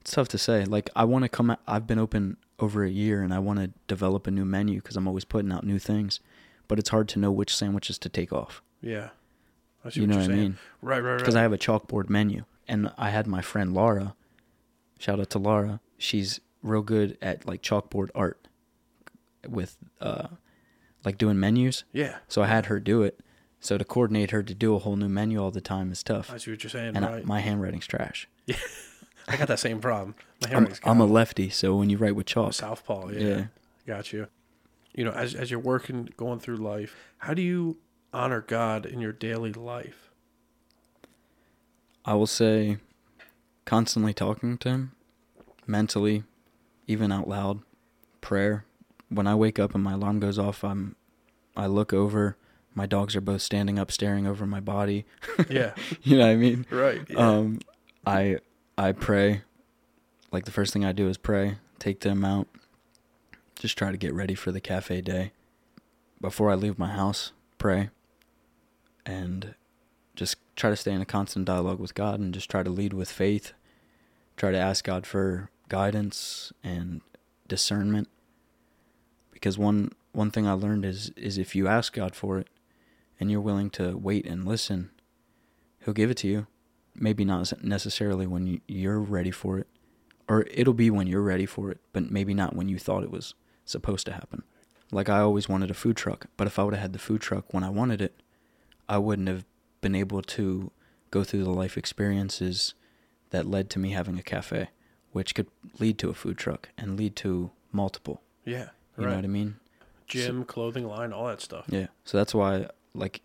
[0.01, 0.65] It's tough to say.
[0.65, 1.51] Like I want to come.
[1.51, 4.77] Out, I've been open over a year, and I want to develop a new menu
[4.81, 6.21] because I'm always putting out new things.
[6.69, 8.63] But it's hard to know which sandwiches to take off.
[8.81, 9.11] Yeah.
[9.85, 10.59] I see You know you're what I mean?
[10.81, 11.19] Right, right, right.
[11.19, 14.15] because I have a chalkboard menu, and I had my friend Laura.
[14.99, 15.81] Shout out to Laura.
[15.99, 18.47] She's real good at like chalkboard art,
[19.49, 20.29] with uh,
[21.05, 21.85] like doing menus.
[21.93, 22.19] yeah.
[22.29, 23.21] So I had her do it.
[23.61, 26.33] So to coordinate her to do a whole new menu all the time is tough,
[26.33, 26.97] I see what you're saying.
[26.97, 28.29] and I, my handwriting's trash.
[28.47, 28.57] Yeah.
[29.29, 30.17] I got that same problem.
[30.41, 33.11] My I'm, handwriting's I'm a lefty, so when you write with chalk, Southpaw.
[33.11, 33.21] Yeah.
[33.21, 33.45] Yeah.
[33.87, 34.27] Got you.
[34.95, 37.79] You know, as as you're working, going through life, how do you
[38.13, 40.11] honor God in your daily life?
[42.05, 42.79] I will say,
[43.65, 44.93] constantly talking to him,
[45.67, 46.25] mentally,
[46.89, 47.61] even out loud,
[48.21, 48.65] prayer.
[49.15, 50.97] When I wake up and my alarm goes off, I'm,
[51.57, 52.37] I look over.
[52.75, 55.05] My dogs are both standing up, staring over my body.
[55.51, 55.75] Yeah.
[56.03, 56.67] you know what I mean?
[56.71, 57.03] right.
[57.09, 57.17] Yeah.
[57.19, 57.61] Um,
[58.07, 58.39] I,
[58.79, 59.43] I pray.
[60.31, 61.57] Like the first thing I do is pray.
[61.79, 62.49] Take them out.
[63.57, 65.33] Just try to get ready for the cafe day.
[66.21, 67.91] Before I leave my house, pray.
[69.05, 69.55] And
[70.17, 72.93] just try to stay in a constant dialogue with God and just try to lead
[72.93, 73.53] with faith.
[74.37, 77.01] Try to ask God for guidance and
[77.49, 78.09] discernment.
[79.43, 82.47] Because one one thing I learned is is if you ask God for it
[83.19, 84.93] and you're willing to wait and listen,
[85.85, 86.47] he'll give it to you.
[86.95, 89.67] Maybe not necessarily when you- you're ready for it,
[90.29, 93.11] or it'll be when you're ready for it, but maybe not when you thought it
[93.11, 94.45] was supposed to happen.
[94.93, 97.21] Like I always wanted a food truck, but if I would have had the food
[97.21, 98.23] truck when I wanted it,
[98.89, 99.45] I wouldn't have
[99.81, 100.71] been able to
[101.11, 102.75] go through the life experiences
[103.31, 104.69] that led to me having a cafe,
[105.11, 105.49] which could
[105.81, 108.23] lead to a food truck and lead to multiple.
[108.45, 108.69] Yeah.
[108.97, 109.11] You right.
[109.11, 109.57] know what I mean?
[110.07, 111.65] Gym, clothing line, all that stuff.
[111.69, 111.87] Yeah.
[112.05, 113.23] So that's why, like,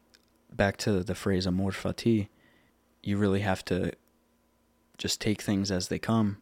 [0.53, 2.29] back to the phrase amor fati,
[3.03, 3.91] you really have to
[4.97, 6.37] just take things as they come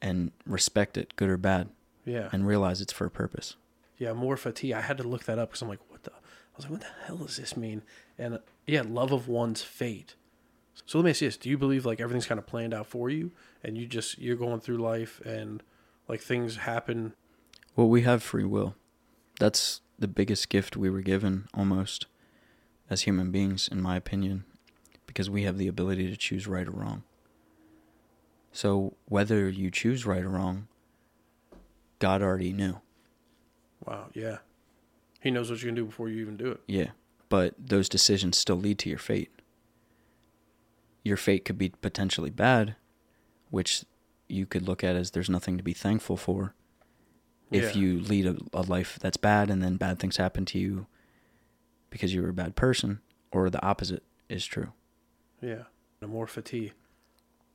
[0.00, 1.68] and respect it, good or bad,
[2.04, 2.28] Yeah.
[2.32, 3.56] and realize it's for a purpose.
[3.98, 4.72] Yeah, amor fati.
[4.74, 6.12] I had to look that up because I'm like, what the?
[6.12, 7.82] I was like, what the hell does this mean?
[8.18, 10.14] And uh, yeah, love of one's fate.
[10.86, 12.86] So let me ask you this: Do you believe like everything's kind of planned out
[12.86, 13.30] for you,
[13.62, 15.62] and you just you're going through life and
[16.08, 17.14] like things happen?
[17.76, 18.76] Well, we have free will.
[19.40, 22.06] That's the biggest gift we were given almost
[22.90, 24.44] as human beings, in my opinion,
[25.06, 27.02] because we have the ability to choose right or wrong.
[28.52, 30.68] So whether you choose right or wrong,
[31.98, 32.80] God already knew.
[33.84, 34.06] Wow.
[34.14, 34.38] Yeah.
[35.20, 36.60] He knows what you can do before you even do it.
[36.68, 36.90] Yeah.
[37.28, 39.30] But those decisions still lead to your fate.
[41.02, 42.76] Your fate could be potentially bad,
[43.50, 43.84] which
[44.28, 46.54] you could look at as there's nothing to be thankful for.
[47.54, 47.80] If Yeah.
[47.82, 50.86] you lead a, a life that's bad and then bad things happen to you
[51.90, 54.72] because you were a bad person, or the opposite is true.
[55.40, 55.64] Yeah.
[56.26, 56.72] Fatigue.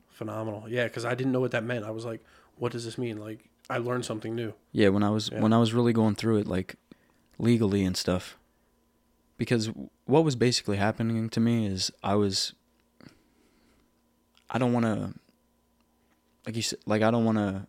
[0.09, 0.65] Phenomenal.
[0.67, 1.85] Yeah, because I didn't know what that meant.
[1.85, 2.23] I was like,
[2.57, 3.17] what does this mean?
[3.19, 4.53] Like, I learned something new.
[4.71, 5.39] Yeah, when I was Yeah.
[5.41, 6.75] when I was really going through it like
[7.37, 8.37] legally and stuff.
[9.37, 9.69] Because
[10.05, 12.53] what was basically happening to me is I was
[14.49, 15.13] I don't want to
[16.45, 17.67] like you said like I don't want to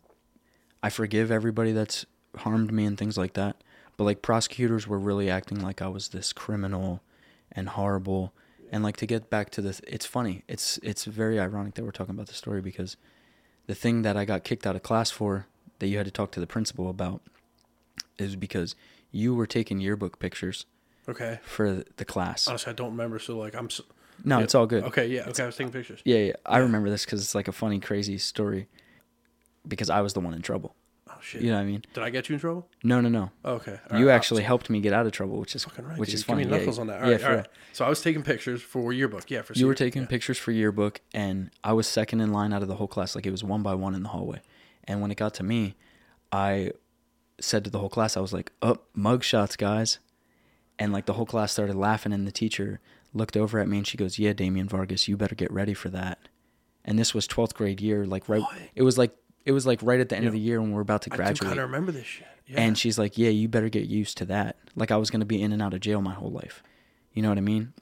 [0.82, 2.06] I forgive everybody that's
[2.38, 3.56] harmed me and things like that.
[3.96, 7.02] But like prosecutors were really acting like I was this criminal
[7.52, 8.32] and horrible
[8.72, 10.44] and like to get back to this, it's funny.
[10.48, 12.96] It's it's very ironic that we're talking about the story because
[13.66, 15.46] the thing that I got kicked out of class for
[15.80, 17.20] that you had to talk to the principal about
[18.18, 18.76] is because
[19.10, 20.66] you were taking yearbook pictures
[21.08, 21.40] Okay.
[21.42, 22.46] for the class.
[22.46, 23.18] Honestly, I don't remember.
[23.18, 23.68] So like, I'm.
[23.70, 23.82] So,
[24.24, 24.44] No, yeah.
[24.44, 24.84] it's all good.
[24.84, 25.06] Okay.
[25.08, 25.28] Yeah.
[25.28, 25.42] Okay.
[25.42, 26.00] I was taking pictures.
[26.04, 26.32] Yeah, yeah.
[26.46, 28.68] I remember this because it's like a funny, crazy story.
[29.66, 30.74] Because I was the one in trouble.
[31.20, 31.42] Oh shit.
[31.42, 31.82] You know what I mean?
[31.92, 32.66] Did I get you in trouble?
[32.82, 33.30] No, no, no.
[33.44, 33.78] Oh, okay.
[33.90, 34.14] All you right.
[34.14, 35.98] actually helped me get out of trouble, which is Fucking right.
[35.98, 36.14] which dude.
[36.14, 36.44] is Give funny.
[36.44, 36.80] me knuckles yeah.
[36.80, 37.00] on that.
[37.00, 37.46] Yeah, All right, for all right.
[37.74, 39.30] So I was taking pictures for yearbook.
[39.30, 40.08] Yeah, for You were senior- taking yeah.
[40.08, 43.14] pictures for yearbook, and I was second in line out of the whole class.
[43.14, 44.40] Like it was one by one in the hallway.
[44.84, 45.76] And when it got to me,
[46.32, 46.72] I
[47.40, 49.98] said to the whole class, I was like, "Up, mug shots, guys!"
[50.78, 52.80] And like the whole class started laughing, and the teacher
[53.12, 55.90] looked over at me and she goes, "Yeah, Damian Vargas, you better get ready for
[55.90, 56.18] that."
[56.84, 58.42] And this was twelfth grade year, like right.
[58.74, 59.14] It was like
[59.50, 61.10] it was like right at the end of the year when we are about to
[61.10, 61.42] graduate.
[61.42, 62.28] I kind of remember this shit.
[62.46, 62.60] Yeah.
[62.60, 65.42] And she's like, "Yeah, you better get used to that." Like I was gonna be
[65.42, 66.62] in and out of jail my whole life.
[67.12, 67.72] You know what I mean?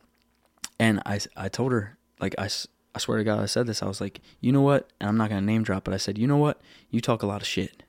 [0.78, 2.48] And I, I told her, like I.
[2.94, 3.82] I swear to God, I said this.
[3.82, 4.88] I was like, you know what?
[4.98, 6.60] And I'm not gonna name drop, but I said, you know what?
[6.90, 7.84] You talk a lot of shit.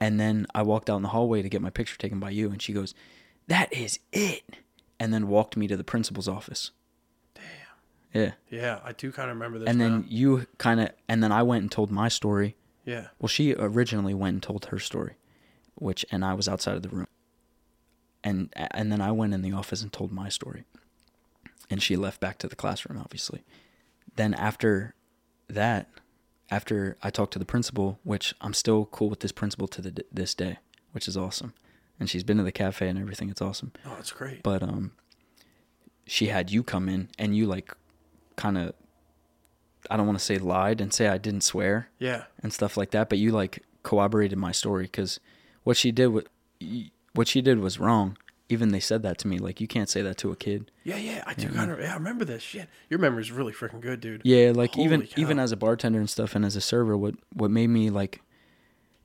[0.00, 2.50] And then I walked out in the hallway to get my picture taken by you,
[2.50, 2.94] and she goes,
[3.48, 4.42] "That is it,"
[4.98, 6.70] and then walked me to the principal's office.
[7.34, 8.22] Damn.
[8.22, 8.32] Yeah.
[8.48, 9.68] yeah, I do kind of remember this.
[9.68, 9.84] And now.
[9.84, 12.56] then you kind of, and then I went and told my story.
[12.84, 15.14] Yeah, Well, she originally went and told her story,
[15.74, 17.06] which and I was outside of the room.
[18.24, 20.64] And and then I went in the office and told my story.
[21.70, 23.42] And she left back to the classroom obviously.
[24.16, 24.94] Then after
[25.48, 25.88] that,
[26.50, 30.04] after I talked to the principal, which I'm still cool with this principal to the,
[30.12, 30.58] this day,
[30.92, 31.54] which is awesome.
[31.98, 33.30] And she's been to the cafe and everything.
[33.30, 33.72] It's awesome.
[33.86, 34.42] oh, that's great.
[34.42, 34.92] But um
[36.06, 37.74] she had you come in and you like
[38.36, 38.74] kind of
[39.90, 42.90] I don't want to say lied and say I didn't swear yeah, and stuff like
[42.92, 43.08] that.
[43.08, 45.20] But you like corroborated my story because
[45.64, 46.28] what she did, what
[47.14, 48.16] what she did was wrong.
[48.48, 50.70] Even they said that to me, like you can't say that to a kid.
[50.84, 51.24] yeah, yeah.
[51.26, 51.80] I do kind of.
[51.80, 52.68] Yeah, I remember this shit.
[52.90, 54.20] Your memory's really freaking good, dude.
[54.24, 55.14] Yeah, like even cow.
[55.16, 58.20] even as a bartender and stuff, and as a server, what what made me like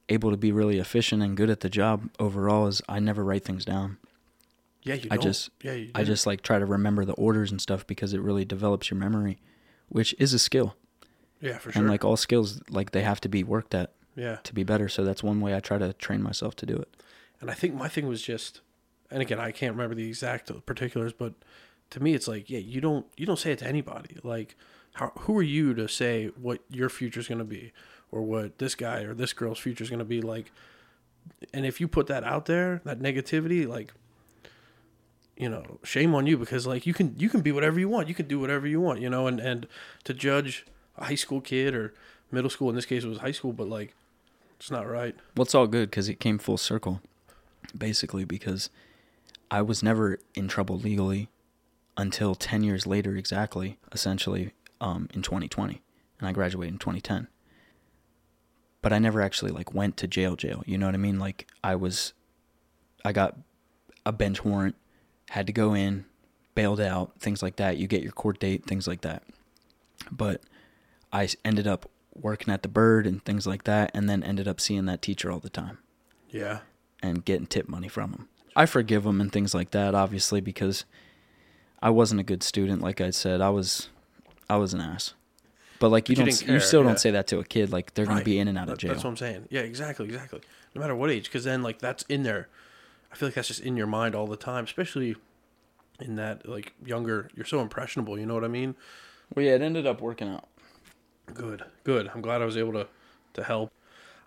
[0.09, 3.45] able to be really efficient and good at the job overall is I never write
[3.45, 3.97] things down.
[4.83, 5.07] Yeah, you.
[5.11, 5.23] I Don't.
[5.23, 5.91] just Yeah, you.
[5.95, 8.99] I just like try to remember the orders and stuff because it really develops your
[8.99, 9.37] memory,
[9.89, 10.75] which is a skill.
[11.41, 11.81] Yeah, for sure.
[11.81, 14.89] And like all skills, like they have to be worked at yeah, to be better.
[14.89, 16.89] So that's one way I try to train myself to do it.
[17.39, 18.61] and I think my thing was just,
[19.11, 21.33] and again, I can't remember the exact particulars, but
[21.91, 24.17] to me, it's like, yeah, you don't you don't say it to anybody.
[24.23, 24.55] Like,
[24.93, 27.71] how who are you to say what your future is gonna be,
[28.11, 30.51] or what this guy or this girl's future is gonna be like?
[31.53, 33.93] And if you put that out there, that negativity, like,
[35.37, 38.07] you know, shame on you because like you can you can be whatever you want.
[38.07, 39.67] You can do whatever you want, you know, and and
[40.03, 40.65] to judge
[40.97, 41.93] a high school kid or
[42.31, 43.93] middle school in this case it was high school, but like
[44.59, 45.15] it's not right.
[45.35, 47.01] Well, it's all good because it came full circle,
[47.77, 48.69] basically, because
[49.51, 51.29] I was never in trouble legally
[51.95, 55.81] until 10 years later, exactly, essentially, um, in 2020.
[56.19, 57.27] And I graduated in 2010.
[58.81, 60.63] But I never actually, like, went to jail, jail.
[60.65, 61.19] You know what I mean?
[61.19, 62.13] Like, I was,
[63.05, 63.37] I got
[64.05, 64.75] a bench warrant,
[65.29, 66.05] had to go in,
[66.55, 67.77] bailed out, things like that.
[67.77, 69.23] You get your court date, things like that.
[70.11, 70.41] But
[71.11, 74.59] I ended up working at the Bird and things like that, and then ended up
[74.59, 75.77] seeing that teacher all the time
[76.29, 76.59] Yeah.
[77.03, 78.29] and getting tip money from him.
[78.55, 80.85] I forgive him and things like that, obviously, because
[81.81, 82.81] I wasn't a good student.
[82.81, 83.89] Like I said, I was,
[84.49, 85.13] I was an ass.
[85.79, 86.87] But like you But don't, didn't you still yeah.
[86.87, 87.71] don't say that to a kid.
[87.71, 88.93] Like they're gonna be in and out of jail.
[88.93, 89.45] That's what I'm saying.
[89.51, 90.41] Yeah, exactly, exactly.
[90.73, 92.47] No matter what age, because then like that's in there.
[93.11, 95.15] I feel like that's just in your mind all the time, especially
[95.99, 97.29] in that like younger.
[97.35, 98.19] You're so impressionable.
[98.19, 98.75] You know what I mean?
[99.33, 100.47] Well, yeah, it ended up working out.
[101.33, 102.09] Good, good.
[102.13, 102.87] I'm glad I was able to
[103.33, 103.71] to help.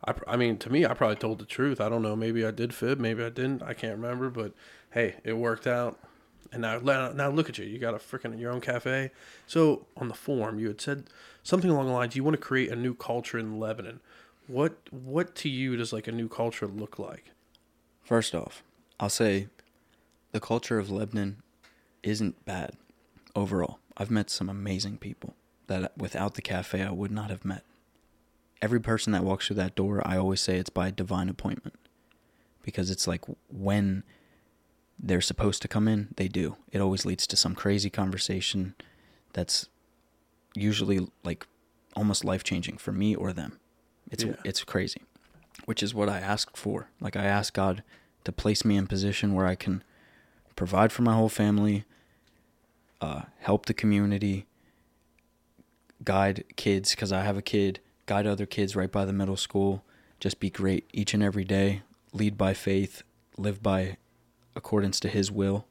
[0.07, 1.81] I, I mean, to me, I probably told the truth.
[1.81, 2.17] I don't know.
[2.17, 2.99] Maybe I did fib.
[2.99, 3.63] Maybe I didn't.
[3.63, 4.31] I can't remember.
[4.31, 4.53] But
[4.93, 5.99] hey, it worked out.
[6.53, 7.65] And now, now now look at you.
[7.65, 9.11] You got a freaking your own cafe.
[9.47, 11.05] So on the form, you had said
[11.43, 12.17] something along the lines.
[12.17, 14.01] You want to create a new culture in Lebanon.
[14.47, 17.31] What what to you does like a new culture look like?
[18.03, 18.65] First off,
[19.01, 19.49] I'll say
[20.33, 21.43] the culture of Lebanon
[22.03, 22.73] isn't bad
[23.35, 23.79] overall.
[23.97, 25.35] I've met some amazing people
[25.67, 27.65] that without the cafe I would not have met.
[28.63, 31.77] Every person that walks through that door, I always say it's by divine appointment.
[32.63, 34.03] Because it's like when
[34.99, 36.57] they're supposed to come in, they do.
[36.71, 38.75] It always leads to some crazy conversation
[39.33, 39.69] that's
[40.55, 41.47] usually like
[41.97, 43.59] almost life changing for me or them.
[44.11, 44.37] It's Yeah.
[44.45, 45.03] it's crazy.
[45.65, 46.91] Which is what I asked for.
[47.01, 47.83] Like I asked God
[48.25, 49.83] to place me in position where I can
[50.57, 51.85] provide for my whole family,
[53.01, 54.47] uh, help the community,
[56.05, 59.85] guide kids because I have a kid, guide other kids right by the middle school,
[60.19, 63.03] just be great each and every day, lead by faith,
[63.37, 63.97] live by
[64.55, 65.67] accordance to His will.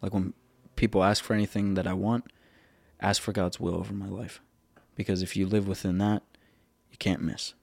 [0.00, 0.34] Like when
[0.76, 2.24] people ask for anything that I want,
[3.00, 4.40] ask for God's will over my life.
[4.94, 6.22] Because if you live within that,
[6.90, 7.54] you can't miss.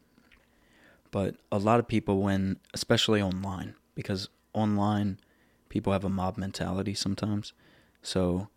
[1.11, 5.19] But a lot of people, when, especially online, because online
[5.67, 7.51] people have a mob mentality sometimes.
[8.01, 8.47] So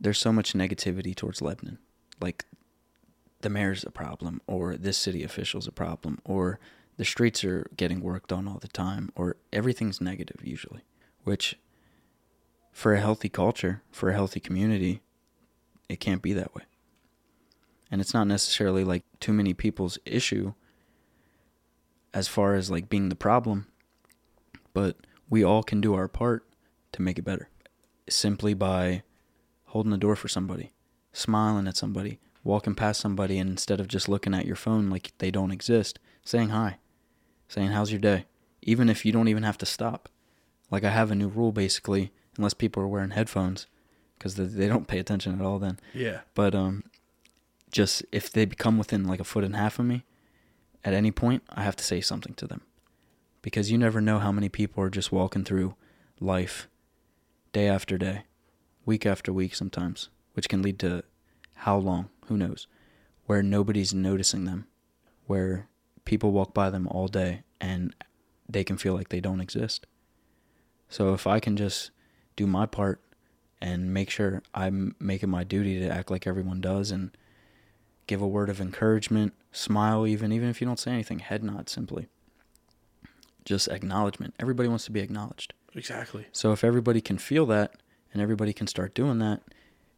[0.00, 1.76] there's so much negativity towards Lebanon.
[2.22, 2.46] Like
[3.42, 6.58] the mayor's a problem, or this city official's a problem, or
[6.96, 10.80] the streets are getting worked on all the time, or everything's negative usually.
[11.24, 11.58] Which,
[12.72, 15.02] for a healthy culture, for a healthy community,
[15.90, 16.62] it can't be that way.
[17.90, 20.54] And it's not necessarily like too many people's issue
[22.14, 23.66] as far as like being the problem,
[24.74, 24.96] but
[25.30, 26.46] we all can do our part
[26.92, 27.48] to make it better
[28.08, 29.02] simply by
[29.66, 30.72] holding the door for somebody,
[31.12, 35.12] smiling at somebody, walking past somebody, and instead of just looking at your phone like
[35.18, 36.76] they don't exist, saying hi,
[37.48, 38.26] saying, How's your day?
[38.62, 40.08] Even if you don't even have to stop.
[40.70, 43.66] Like, I have a new rule basically, unless people are wearing headphones,
[44.18, 45.78] because they don't pay attention at all then.
[45.92, 46.20] Yeah.
[46.34, 46.84] But um,
[47.70, 50.04] just if they come within like a foot and a half of me,
[50.84, 52.62] at any point, I have to say something to them,
[53.44, 55.74] because you never know how many people are just walking through
[56.18, 56.66] life,
[57.52, 58.22] day after day,
[58.86, 61.04] week after week, sometimes, which can lead to
[61.52, 62.08] how long?
[62.28, 62.66] Who knows?
[63.26, 64.66] Where nobody's noticing them,
[65.26, 65.68] where
[66.06, 67.94] people walk by them all day and
[68.48, 69.86] they can feel like they don't exist.
[70.88, 71.90] So if I can just
[72.36, 73.02] do my part
[73.60, 77.14] and make sure I'm making my duty to act like everyone does and
[78.06, 81.68] give a word of encouragement, smile even, even if you don't say anything, head nod
[81.68, 82.08] simply.
[83.44, 84.34] Just acknowledgement.
[84.38, 85.54] Everybody wants to be acknowledged.
[85.74, 86.26] Exactly.
[86.32, 87.74] So if everybody can feel that
[88.12, 89.42] and everybody can start doing that,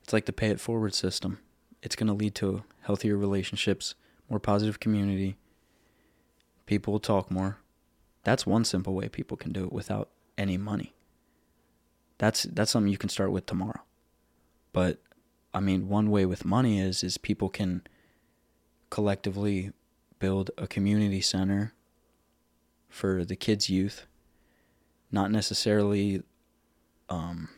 [0.03, 1.39] it's like the pay it forward system.
[1.83, 3.95] It's going to lead to healthier relationships,
[4.29, 5.37] more positive community.
[6.65, 7.59] People will talk more.
[8.25, 10.95] That's one simple way people can do it without any money.
[12.19, 13.83] That's that's something you can start with tomorrow.
[14.73, 15.01] But
[15.55, 17.83] I mean, one way with money is is people can
[18.91, 19.73] collectively
[20.19, 21.73] build a community center
[22.97, 24.07] for the kids' youth.
[25.13, 26.23] Not necessarily
[27.09, 27.51] um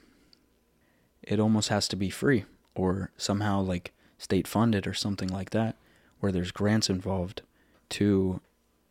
[1.23, 5.77] it almost has to be free or somehow like state funded or something like that
[6.21, 7.43] where there's grants involved
[7.89, 8.41] to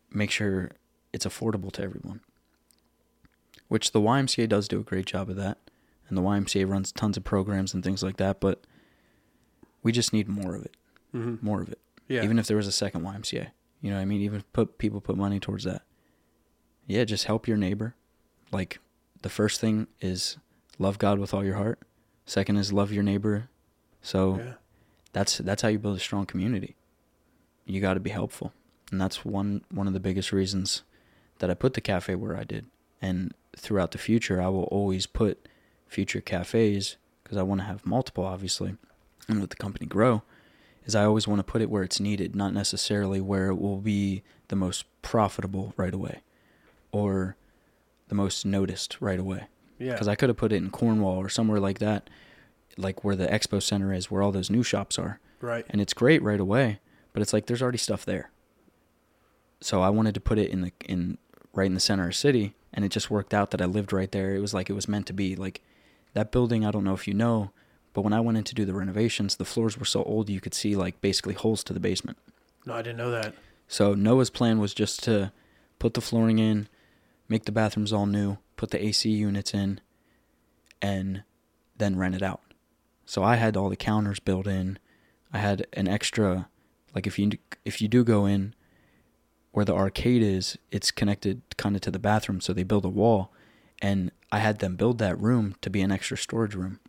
[0.10, 0.72] make sure
[1.14, 2.22] it's affordable to everyone.
[3.68, 5.58] Which the YMCA does do a great job of that
[6.08, 8.64] and the YMCA runs tons of programs and things like that but
[9.84, 10.76] we just need more of it.
[11.14, 11.46] Mm-hmm.
[11.46, 11.80] more of it.
[12.08, 12.24] Yeah.
[12.24, 13.48] even if there was a second YMCA
[13.82, 14.22] you know what I mean?
[14.22, 15.82] Even put people put money towards that
[16.88, 17.94] yeah just help your neighbor
[18.52, 18.80] like
[19.22, 20.38] the first thing is
[20.80, 21.80] love God with all your heart.
[22.26, 23.50] Second is love your neighbor.
[24.02, 24.54] So Yeah.
[25.14, 26.76] that's that's how you build a strong community.
[27.66, 28.54] You got to be helpful,
[28.92, 30.84] and that's one one of the biggest reasons
[31.40, 32.66] that I put the cafe where I did.
[33.02, 35.48] And throughout the future, I will always put
[35.88, 38.76] future cafes because I want to have multiple, obviously,
[39.28, 40.22] and let the company grow.
[40.86, 43.82] Is I always want to put it where it's needed, not necessarily where it will
[43.82, 46.22] be the most profitable right away,
[46.92, 47.36] or
[48.08, 49.48] the most noticed right away
[49.80, 49.92] Yeah.
[49.94, 52.10] because I could have put it in Cornwall or somewhere like that,
[52.78, 55.66] like where the expo center is, where all those new shops are, right.
[55.70, 56.80] and it's great right away.
[57.14, 58.30] But it's like there's already stuff there.
[59.62, 61.18] So I wanted to put it in the in
[61.54, 63.92] right in the center of the city, and it just worked out that I lived
[63.92, 64.36] right there.
[64.36, 65.36] It was like it was meant to be.
[65.36, 65.62] Like
[66.14, 67.52] that building, I don't know if you know,
[67.94, 70.40] but when I went in to do the renovations, the floors were so old you
[70.40, 72.18] could see like basically holes to the basement.
[72.66, 73.34] No, I didn't know that.
[73.68, 75.32] So Noah's plan was just to
[75.80, 76.68] put the flooring in,
[77.28, 79.82] make the bathrooms all new, put the AC units in,
[80.82, 81.24] and
[81.78, 82.42] then rent it out.
[83.06, 84.80] So I had all the counters built in.
[85.32, 86.50] I had an extra,
[86.94, 87.32] like if you
[87.66, 88.54] if you do go in,
[89.52, 92.42] where the arcade is, it's connected kind of to the bathroom.
[92.42, 93.32] So they build a wall,
[93.82, 96.80] and I had them build that room to be an extra storage room.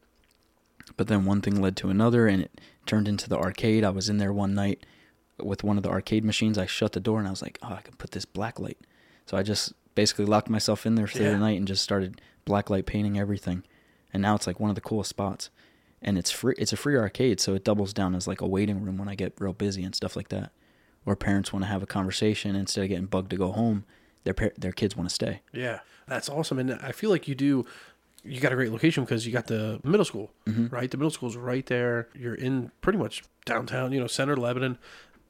[0.97, 3.85] But then one thing led to another, and it turned into the arcade.
[3.85, 4.85] I was in there one night
[5.39, 6.59] with one of the arcade machines.
[6.59, 8.79] I shut the door and I was like, oh, I can put this black light.
[9.27, 11.33] So I just basically locked myself in there through Yeah.
[11.33, 13.65] the night and just started black light painting everything.
[14.13, 15.51] And now it's like one of the coolest spots.
[16.01, 16.55] And it's free.
[16.57, 19.17] It's a free arcade, so it doubles down as like a waiting room when I
[19.17, 20.53] get real busy and stuff like that.
[21.05, 23.85] Or parents want to have a conversation instead of getting bugged to go home,
[24.23, 25.41] their par- their kids want to stay.
[25.53, 27.67] Yeah, that's awesome, and I feel like you do.
[28.23, 30.71] You got a great location because you got the middle school, Mhm.
[30.71, 30.89] right?
[30.91, 32.09] The middle school's right there.
[32.15, 34.79] You're in pretty much downtown, you know, center Lebanon.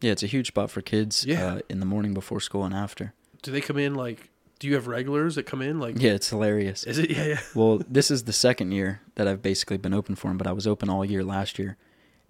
[0.02, 1.24] Yeah, it's a huge spot for kids.
[1.24, 1.46] Yeah.
[1.54, 3.14] Uh, in the morning before school and after.
[3.42, 4.30] Do they come in like?
[4.58, 5.78] Do you have regulars that come in?
[5.78, 6.84] Like, Yeah, it's hilarious.
[6.84, 7.10] is it?
[7.10, 7.40] Yeah, yeah.
[7.54, 10.52] well, this is the second year that I've basically been open for him, but I
[10.52, 11.76] was open all year last year,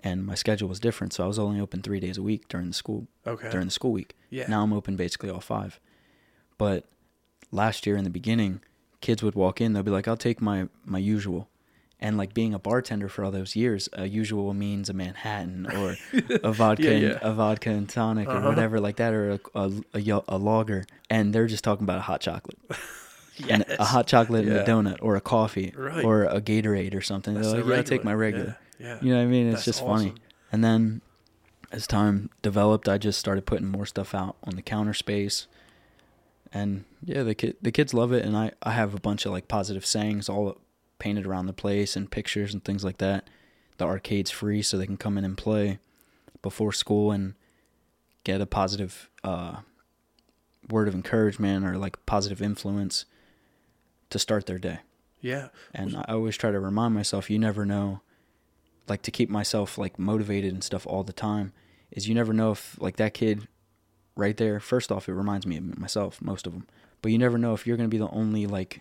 [0.00, 2.68] and my schedule was different, so I was only open three days a week during
[2.68, 3.50] the school Okay.
[3.50, 4.14] during the school week.
[4.30, 4.46] yeah.
[4.48, 5.80] Now I'm open basically all five.
[6.58, 6.84] But
[7.50, 8.60] last year in the beginning,
[9.00, 11.48] kids would walk in, they'll be like, "I'll take my my usual,"
[12.00, 15.96] and like being a bartender for all those years, a usual means a Manhattan or
[16.44, 18.38] a vodka, Yeah, and, a vodka and tonic Uh-huh.
[18.46, 21.98] or whatever like that, or a a, a, a lager, and they're just talking about
[21.98, 22.58] a hot chocolate
[23.48, 26.04] and a hot chocolate and a donut or a coffee Right.
[26.04, 27.34] or a Gatorade or something.
[27.34, 28.56] That's They're like, yeah, I'll take my regular.
[28.78, 28.86] Yeah.
[28.86, 28.98] yeah.
[29.02, 29.46] You know what I mean?
[29.48, 30.14] It's That's just funny.
[30.52, 31.00] And then
[31.72, 35.46] as time developed, I just started putting more stuff out on the counter space.
[36.52, 39.32] And yeah, the kid the kids love it and I, I have a bunch of
[39.32, 40.58] like positive sayings all
[40.98, 43.28] painted around the place and pictures and things like that.
[43.78, 45.78] The arcade's free so they can come in and play
[46.42, 47.34] before school and
[48.24, 49.58] get a positive uh,
[50.68, 53.04] word of encouragement or like positive influence
[54.10, 54.80] to start their day.
[55.20, 55.48] Yeah.
[55.74, 58.00] And I always try to remind myself, you never know,
[58.88, 61.52] like to keep myself like motivated and stuff all the time,
[61.90, 63.48] is you never know if like that kid
[64.16, 66.66] right there, first off, it reminds me of myself, most of them,
[67.02, 68.80] but you never know if you're going to be the only like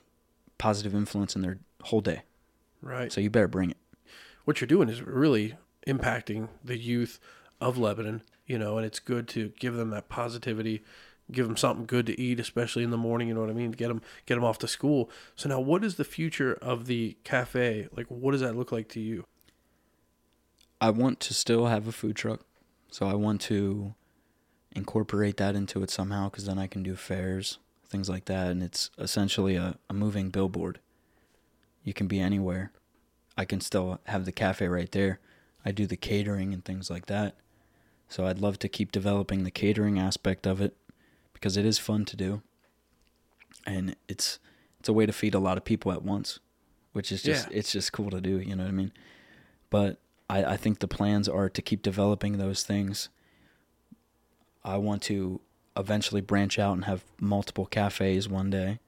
[0.58, 2.22] positive influence in their whole day.
[2.82, 3.12] Right.
[3.12, 3.78] So you better bring it.
[4.46, 5.56] what you're doing is really
[5.88, 7.20] impacting the youth
[7.60, 10.84] of Lebanon, you know, and it's good to give them that positivity,
[11.32, 13.28] give them something good to eat, especially in the morning.
[13.28, 13.72] You know what I mean?
[13.72, 15.10] Get them, get them off to school.
[15.36, 17.88] So now, what is the future of the cafe?
[17.96, 19.26] Like, what does that look like to you?
[20.80, 22.42] I want to still have a food truck.
[22.92, 23.96] So I want to
[24.76, 27.58] incorporate that into it somehow because then I can do fairs,
[27.88, 28.48] things like that.
[28.48, 30.80] And it's essentially a, a moving billboard.
[31.88, 32.74] You can be anywhere.
[33.38, 35.22] I can still have the cafe right there.
[35.64, 37.38] I do the catering and things like that.
[38.10, 40.76] So I'd love to keep developing the catering aspect of it
[41.32, 42.42] because it is fun to do.
[43.66, 44.38] And it's
[44.82, 46.40] it's a way to feed a lot of people at once,
[46.92, 47.58] which is just Yeah.
[47.58, 48.92] it's just cool to do, you know what I mean?
[49.70, 49.98] But
[50.30, 53.08] I, I think the plans are to keep developing those things.
[54.62, 55.40] I want to
[55.78, 58.80] eventually branch out and have multiple cafes one day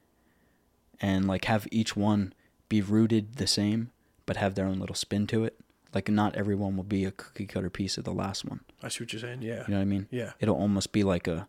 [1.00, 2.34] and like have each one
[2.70, 3.90] be rooted the same
[4.24, 5.58] but have their own little spin to it.
[5.92, 8.60] Like not everyone will be a cookie cutter piece of the last one.
[8.80, 9.42] I see what you're saying.
[9.42, 9.64] Yeah.
[9.66, 10.06] You know what I mean?
[10.08, 10.34] Yeah.
[10.38, 11.48] It'll almost be like a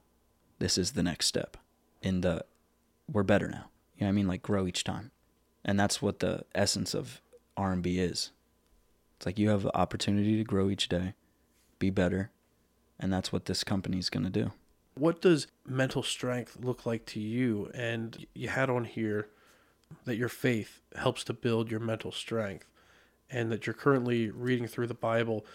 [0.58, 1.58] this is the next step
[2.02, 2.44] in the
[3.08, 3.70] we're better now.
[3.96, 4.28] You know what I mean?
[4.28, 5.12] Like grow each time.
[5.64, 7.22] And that's what the essence of
[7.56, 8.32] R&B is.
[9.18, 11.14] It's like you have the opportunity to grow each day,
[11.78, 12.32] be better,
[13.00, 14.54] and that's what this company's going to do.
[14.96, 17.70] What does mental strength look like to you?
[17.76, 19.30] And you had on here
[20.06, 22.68] that your faith helps to build your mental strength
[23.30, 25.46] and that you're currently reading through the Bible.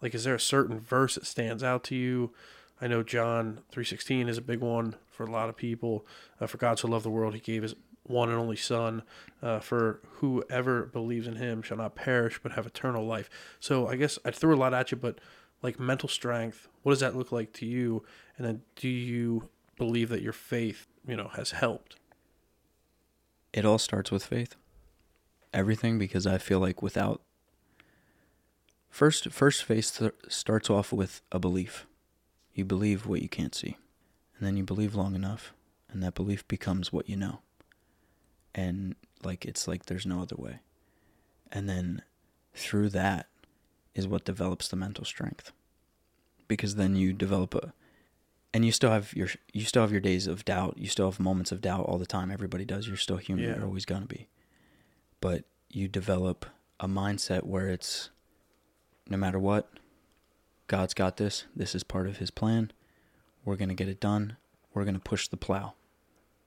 [0.00, 2.32] Like, is there a certain verse that stands out to you?
[2.80, 6.04] I know John 3.16 is a big one for a lot of people.
[6.40, 7.74] Uh, for God so loved the world, he gave his
[8.04, 9.02] one and only Son,
[9.42, 13.30] uh, for whoever believes in him shall not perish but have eternal life.
[13.60, 15.20] So I guess I threw a lot at you, but
[15.62, 18.02] like mental strength, what does that look like to you?
[18.36, 21.96] And then do you believe that your faith, you know, has helped?
[23.52, 24.56] It all starts with faith.
[25.52, 27.20] Everything because I feel like without
[28.88, 31.86] first first faith th- starts off with a belief.
[32.54, 33.76] You believe what you can't see.
[34.36, 35.52] And then you believe long enough
[35.92, 37.40] and that belief becomes what you know.
[38.54, 40.60] And like it's like there's no other way.
[41.50, 42.02] And then
[42.54, 43.26] through that
[43.94, 45.52] is what develops the mental strength.
[46.48, 47.74] Because then you develop a
[48.54, 50.76] and you still have your you still have your days of doubt.
[50.76, 52.30] You still have moments of doubt all the time.
[52.30, 52.86] Everybody does.
[52.86, 53.44] You're still human.
[53.44, 53.56] Yeah.
[53.56, 54.28] You're always gonna be.
[55.20, 56.46] But you develop
[56.80, 58.10] a mindset where it's
[59.08, 59.70] no matter what,
[60.66, 61.44] God's got this.
[61.56, 62.72] This is part of His plan.
[63.44, 64.36] We're gonna get it done.
[64.74, 65.74] We're gonna push the plow.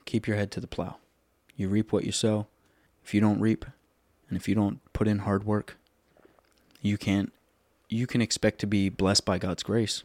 [0.05, 0.97] Keep your head to the plow.
[1.55, 2.47] You reap what you sow.
[3.03, 3.65] If you don't reap,
[4.29, 5.77] and if you don't put in hard work,
[6.81, 7.31] you can't.
[7.87, 10.03] You can expect to be blessed by God's grace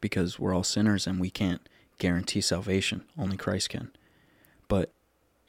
[0.00, 1.68] because we're all sinners and we can't
[1.98, 3.04] guarantee salvation.
[3.18, 3.90] Only Christ can.
[4.68, 4.90] But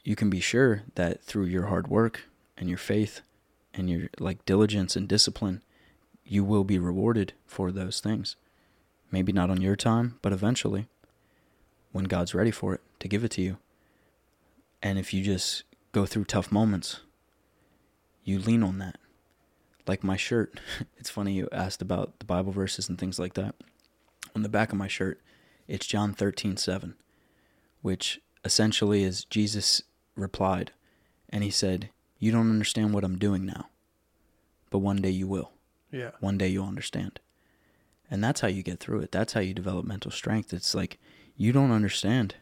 [0.04, 2.24] you can be sure that through your hard work
[2.56, 3.20] and your faith
[3.74, 5.62] and your like diligence and discipline,
[6.24, 8.36] you will be rewarded for those things.
[9.10, 10.86] Maybe not on your time, but eventually
[11.92, 13.58] when God's ready for it to give it to you.
[14.82, 17.00] And if you just go through tough moments,
[18.24, 18.98] you lean on that.
[19.86, 20.60] Like my shirt.
[20.98, 23.54] It's funny you asked about the Bible verses and things like that
[24.36, 25.18] on the back of my shirt,
[25.66, 26.94] it's John 13, 7,
[27.80, 29.82] which essentially is Jesus
[30.14, 30.72] replied,
[31.30, 33.70] and he said, You don't understand what I'm doing now,
[34.68, 35.52] but one day you will.
[35.90, 36.10] Yeah.
[36.20, 37.18] One day you'll understand.
[38.10, 39.10] And that's how you get through it.
[39.10, 40.52] That's how you develop mental strength.
[40.52, 40.98] It's like,
[41.34, 42.34] you don't understand.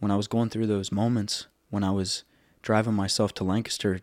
[0.00, 2.24] When I was going through those moments, when I was
[2.62, 4.00] driving myself to Lancaster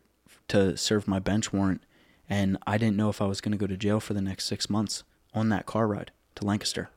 [0.49, 1.81] to serve my bench warrant,
[2.29, 4.45] and I didn't know if I was going to go to jail for the next
[4.45, 6.89] six months on that car ride to Lancaster.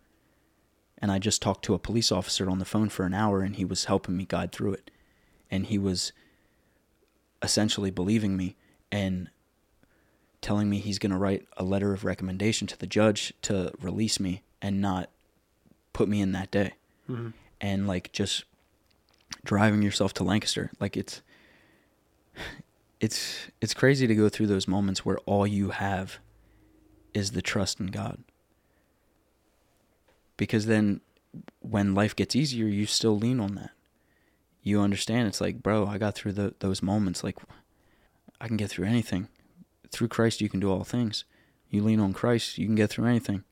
[1.00, 3.56] And I just talked to a police officer on the phone for an hour and
[3.56, 4.90] he was helping me guide through it.
[5.50, 6.12] And he was
[7.42, 8.56] essentially believing me
[8.90, 9.30] and
[10.40, 14.18] telling me he's going to write a letter of recommendation to the judge to release
[14.18, 15.10] me and not
[15.92, 16.74] put me in that day.
[17.08, 17.32] Mhm.
[17.60, 18.44] And like just
[19.44, 21.22] driving yourself to Lancaster, like it's
[23.00, 26.18] it's it's crazy to go through those moments where all you have
[27.14, 28.22] is the trust in God
[30.38, 31.02] because then
[31.60, 33.70] when life gets easier you still lean on that.
[34.62, 37.36] You understand it's like bro i got through the, those moments like
[38.40, 39.28] i can get through anything.
[39.90, 41.24] Through christ you can do all things.
[41.68, 43.44] You lean on christ you can get through anything.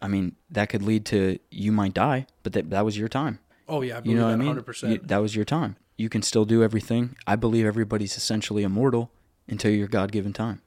[0.00, 3.40] I mean that could lead to you might die but that, that was your time.
[3.68, 4.54] Oh yeah, I you know what i mean?
[4.54, 4.90] 100%.
[4.90, 5.74] You- that was your time.
[5.96, 7.16] You can still do everything.
[7.26, 9.10] I believe everybody's essentially immortal
[9.48, 10.60] until your god-given time.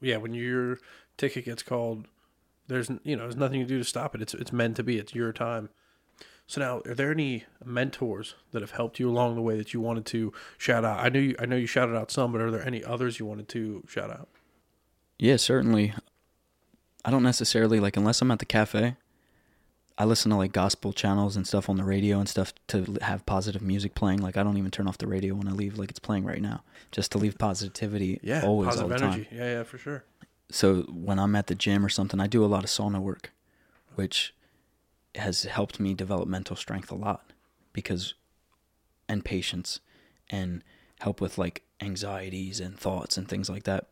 [0.00, 0.78] Yeah, when your
[1.16, 2.06] ticket gets called,
[2.68, 4.22] there's you know there's nothing you do to stop it.
[4.22, 4.98] It's it's meant to be.
[4.98, 5.70] It's your time.
[6.46, 9.82] So now, are there any mentors that have helped you along the way that you
[9.82, 10.98] wanted to shout out?
[11.04, 13.26] I know you I know you shouted out some, but are there any others you
[13.26, 14.28] wanted to shout out?
[15.18, 15.92] Yeah, certainly.
[17.04, 18.96] I don't necessarily like unless I'm at the cafe.
[20.00, 23.26] I listen to like gospel channels and stuff on the radio and stuff to have
[23.26, 24.20] positive music playing.
[24.20, 26.40] Like I don't even turn off the radio when I leave, like it's playing right
[26.40, 26.62] now,
[26.92, 29.12] just to leave positivity Yeah, always all positive the time.
[29.14, 29.28] energy.
[29.32, 30.04] Yeah, yeah, for sure.
[30.50, 33.32] So when I'm at the gym or something, I do a lot of sauna work,
[33.94, 34.34] which
[35.14, 37.32] has helped me develop mental strength a lot
[37.72, 38.14] because
[39.08, 39.80] and patience
[40.30, 40.62] and
[41.00, 43.88] help with like anxieties and thoughts and things like that.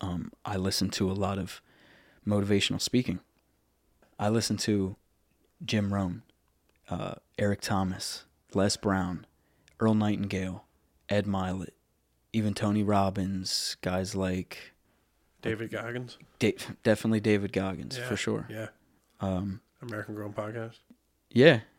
[0.00, 1.60] Um, I listen to a lot of
[2.26, 3.20] motivational speaking.
[4.18, 4.96] I listen to
[5.64, 6.22] Jim Rohn,
[6.88, 9.26] uh, Eric Thomas, Les Brown,
[9.78, 10.64] Earl Nightingale,
[11.08, 11.72] Ed Mylett,
[12.32, 14.72] even Tony Robbins, guys like
[15.42, 16.18] David Goggins.
[16.38, 18.46] Da- definitely David Goggins Yeah, for sure.
[18.50, 18.68] Yeah,
[19.20, 20.78] Um, American Grown Podcast.
[21.30, 21.60] yeah.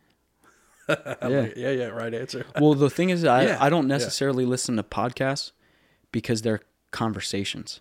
[0.88, 1.48] Yeah.
[1.56, 1.86] yeah, yeah.
[1.86, 2.44] Right answer.
[2.60, 3.94] Well, the thing is, I Yeah, I don't yeah.
[3.96, 5.52] necessarily listen to podcasts
[6.10, 6.60] because they're
[6.90, 7.80] conversations,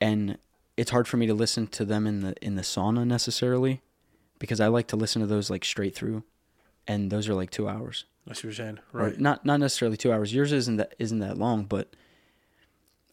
[0.00, 0.38] and
[0.76, 3.82] it's hard for me to listen to them in the in the sauna necessarily,
[4.38, 6.24] because I like to listen to those like straight through,
[6.86, 8.04] and those are like two hours.
[8.28, 8.78] I see what you're saying.
[8.94, 9.20] Or Right.
[9.20, 10.32] not not necessarily two hours.
[10.34, 11.94] Yours isn't that isn't that long, but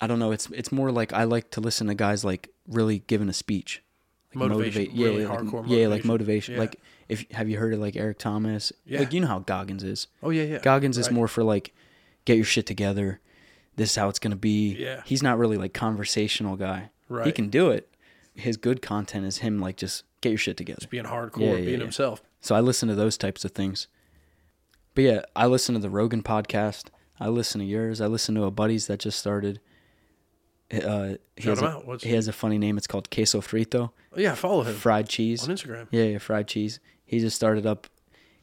[0.02, 0.32] I don't know.
[0.32, 3.82] It's it's more like I like to listen to guys like really giving a speech.
[4.34, 6.08] Like Motivation, yeah, really like, hardcore yeah, like motivation.
[6.08, 6.54] motivation.
[6.56, 6.60] Yeah.
[6.60, 8.74] Like if have you heard of like Eric Thomas?
[8.86, 9.00] Yeah.
[9.00, 10.08] Like you know how Goggins is.
[10.22, 10.60] Oh yeah, yeah.
[10.60, 11.74] Goggins is more for like
[12.26, 13.22] get your shit together.
[13.78, 14.76] This is how it's gonna be.
[14.76, 15.02] Yeah.
[15.06, 16.90] He's not really like conversational guy.
[17.08, 17.28] Right.
[17.28, 17.90] He can do it.
[18.34, 20.86] His good content is him like just get your shit together.
[20.90, 22.22] being hardcore, Yeah, yeah, being himself.
[22.42, 23.88] So I listen to those types of things.
[24.94, 26.88] But yeah, I listen to the Rogan podcast.
[27.20, 28.02] I listen to yours.
[28.02, 29.62] I listen to a buddies that just started.
[30.72, 31.86] Uh, he Shout has him a, out.
[31.88, 32.78] What's he has a funny name.
[32.78, 35.48] It's called queso frito, Oh, yeah, follow him fried cheese.
[35.48, 35.88] on Instagram.
[35.92, 36.80] Yeah, yeah, fried cheese.
[37.06, 37.88] He just started up.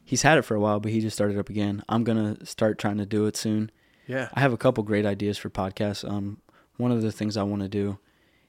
[0.05, 1.83] He's had it for a while, but he just started up again.
[1.89, 3.71] I'm gonna start trying to do it soon.
[4.07, 4.29] Yeah.
[4.33, 6.09] I have a couple great ideas for podcasts.
[6.09, 6.39] Um,
[6.77, 7.99] one of the things I want to do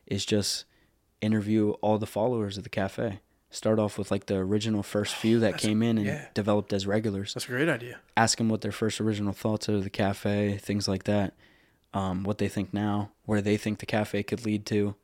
[0.06, 0.64] is just
[1.20, 3.20] interview all the followers of the cafe.
[3.50, 6.26] Start off with like the original first few that came in and yeah.
[6.34, 7.34] developed as regulars.
[7.34, 8.00] That's a great idea.
[8.16, 11.34] Ask them what their first original thoughts are of the cafe, things like that.
[11.94, 14.96] Um, what they think now, where they think the cafe could lead to,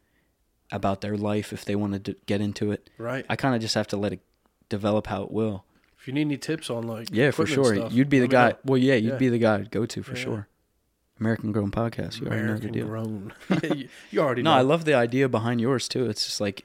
[0.72, 2.91] about their life if they wanted to get into it.
[2.99, 3.24] Right.
[3.28, 4.20] I kind of just have to let it
[4.68, 5.64] develop how it will.
[5.99, 7.74] if you need any tips on like Yeah, for sure.
[7.74, 8.51] stuff, You'd be the guy.
[8.51, 8.57] know.
[8.64, 9.16] Well, yeah, you'd Yeah.
[9.18, 10.22] be the guy to go to for Yeah.
[10.22, 10.49] sure.
[11.20, 12.20] American Grown Podcast.
[12.20, 12.86] You already know the American deal.
[12.86, 13.32] grown.
[13.76, 14.57] You, you already No, know.
[14.57, 16.09] I love the idea behind yours too.
[16.09, 16.64] It's just like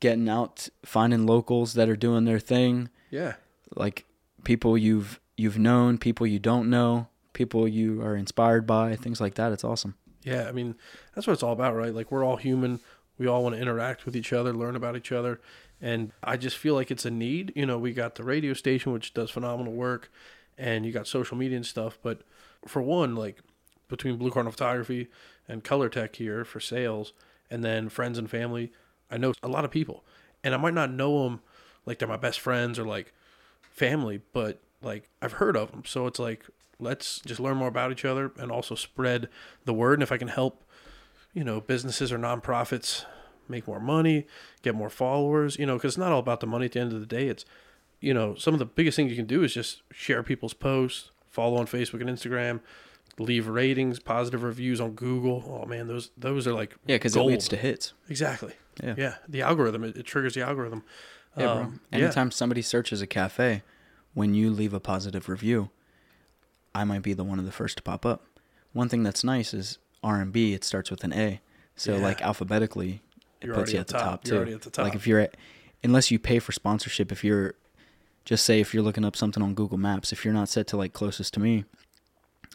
[0.00, 3.34] getting out, finding locals that are doing their thing, Yeah.
[3.74, 4.06] like
[4.44, 9.34] people you've you've known, people you don't know, people you are inspired by, things like
[9.34, 9.52] that.
[9.52, 9.94] It's awesome.
[10.24, 10.74] Yeah, I mean,
[11.14, 11.94] that's what it's all about, right?
[11.94, 12.80] Like we're all human.
[13.18, 15.40] We all want to interact with each other, learn about each other,
[15.80, 17.52] and I just feel like it's a need.
[17.54, 20.10] You know, we got the radio station which does phenomenal work,
[20.58, 22.22] and you got social media and stuff, but
[22.66, 23.38] for one, like
[23.88, 25.08] between Blue Cardinal Photography
[25.46, 27.12] and Colortech here for sales,
[27.50, 28.72] and then friends and family,
[29.10, 30.04] I know a lot of people,
[30.42, 31.40] and I might not know them
[31.84, 33.12] like they're my best friends or like
[33.70, 35.84] family, but like I've heard of them.
[35.86, 36.44] So it's like
[36.78, 39.28] let's just learn more about each other and also spread
[39.64, 39.94] the word.
[39.94, 40.62] And if I can help,
[41.32, 43.04] you know, businesses or nonprofits
[43.48, 44.26] make more money,
[44.62, 46.92] get more followers, you know, because it's not all about the money at the end
[46.92, 47.28] of the day.
[47.28, 47.44] It's,
[48.00, 51.10] you know, some of the biggest things you can do is just share people's posts,
[51.30, 52.60] follow on Facebook and Instagram,
[53.18, 55.44] leave ratings, positive reviews on Google.
[55.62, 57.94] Oh man, those those are like Yeah, because it leads to hits.
[58.08, 58.52] exactly.
[58.82, 58.94] Yeah.
[58.98, 60.82] Yeah, the algorithm it, it triggers the algorithm.
[61.36, 61.62] Yeah, bro.
[61.62, 63.62] Um, Anytime somebody searches a cafe,
[64.14, 65.70] when you leave a positive review,
[66.76, 68.24] I might be the one of the first to pop up.
[68.72, 70.52] One thing that's nice is R and B.
[70.54, 71.40] It starts with an A,
[71.74, 72.02] so Yeah.
[72.02, 73.02] like alphabetically,
[73.40, 74.02] it You're puts you at at the top.
[74.22, 74.44] top, too.
[74.58, 74.84] the top.
[74.84, 75.36] Like if you're at,
[75.82, 77.54] unless you pay for sponsorship, if you're,
[78.24, 80.76] just say if you're looking up something on Google Maps, if you're not set to
[80.76, 81.64] like closest to me,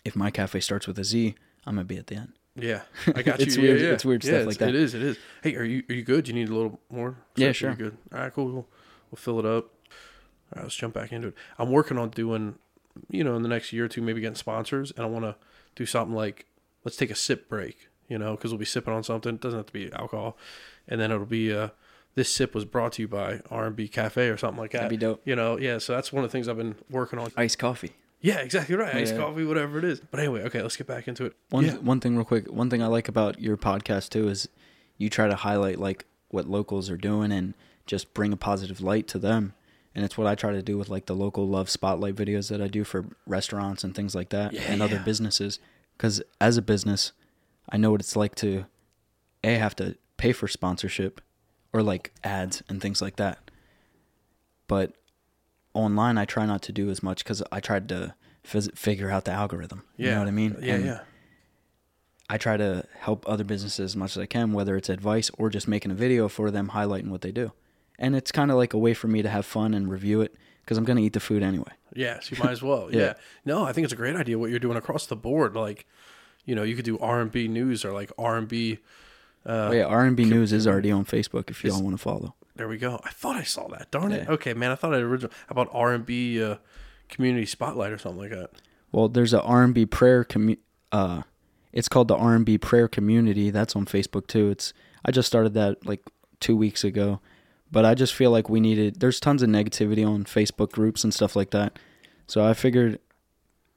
[0.05, 2.34] if my cafe starts with a Z, I'm gonna be at the end.
[2.55, 2.82] Yeah,
[3.15, 3.45] I got you.
[3.45, 3.88] It's Yeah, weird- yeah.
[3.89, 4.69] it's weird Yeah, stuff it's- like that.
[4.69, 4.93] It is.
[4.93, 5.17] It is.
[5.41, 6.28] Hey, are you are you good?
[6.28, 7.15] You need a little more?
[7.36, 7.76] Yeah, You're sure.
[7.76, 7.97] Good.
[8.13, 8.45] All right, cool.
[8.45, 8.67] We'll,
[9.09, 9.65] we'll fill it up.
[9.65, 11.36] All right, let's jump back into it.
[11.57, 12.55] I'm working on doing,
[13.09, 15.35] you know, in the next year or two, maybe getting sponsors, and I want to
[15.75, 16.45] do something like
[16.83, 17.87] let's take a sip break.
[18.07, 19.35] You know, because we'll be sipping on something.
[19.35, 20.37] It doesn't have to be alcohol,
[20.87, 21.69] and then it'll be uh,
[22.15, 24.79] this sip was brought to you by R&B Cafe or something like that.
[24.79, 25.21] That'd be dope.
[25.23, 25.77] You know, yeah.
[25.77, 27.31] So that's one of the things I've been working on.
[27.37, 27.91] Iced coffee.
[28.19, 28.93] Yeah, exactly right.
[28.93, 29.21] Iced Yeah.
[29.21, 29.99] coffee, whatever it is.
[29.99, 31.33] But anyway, okay, let's get back into it.
[31.49, 31.75] One yeah.
[31.77, 32.51] one thing real quick.
[32.51, 34.49] One thing I like about your podcast too is
[34.97, 37.53] you try to highlight like what locals are doing and
[37.85, 39.53] just bring a positive light to them.
[39.93, 42.61] And it's what I try to do with like the local love spotlight videos that
[42.61, 45.59] I do for restaurants and things like that Yeah, and other businesses.
[45.97, 47.11] Because as a business,
[47.69, 48.65] I know what it's like to
[49.43, 51.19] a have to pay for sponsorship
[51.73, 53.51] or like ads and things like that.
[54.67, 54.93] But
[55.73, 58.13] online, I try not to do as much because I tried to
[58.45, 59.83] phys- figure out the algorithm.
[59.97, 60.13] You Yeah.
[60.13, 60.57] know what I mean?
[60.61, 60.99] Yeah, And yeah.
[62.29, 65.49] I try to help other businesses as much as I can, whether it's advice or
[65.49, 67.51] just making a video for them highlighting what they do.
[68.01, 70.35] And it's kind of like a way for me to have fun and review it
[70.63, 71.71] because I'm going to eat the food anyway.
[71.93, 72.89] Yes, you might as well.
[72.91, 72.99] yeah.
[72.99, 73.13] Yeah.
[73.45, 75.55] No, I think it's a great idea what you're doing across the board.
[75.55, 75.85] Like,
[76.45, 78.79] you know, you could do R and B news or like R and B.
[79.45, 82.35] Uh, oh, yeah, R&B News is already on Facebook if y'all want to follow.
[82.55, 82.99] There we go.
[83.03, 83.89] I thought I saw that.
[83.89, 84.25] Darn it.
[84.27, 84.33] Yeah.
[84.33, 84.71] Okay, man.
[84.71, 86.57] I thought I original How about R and B uh,
[87.09, 88.51] community spotlight or something like that.
[88.91, 90.59] Well, there's a R&B prayer commu-
[90.91, 91.23] uh
[91.73, 93.49] it's called the R&B prayer community.
[93.49, 94.49] That's on Facebook too.
[94.49, 94.73] It's
[95.05, 96.01] I just started that like
[96.41, 97.21] 2 weeks ago.
[97.72, 101.13] But I just feel like we needed there's tons of negativity on Facebook groups and
[101.13, 101.80] stuff like that.
[102.28, 102.99] So I figured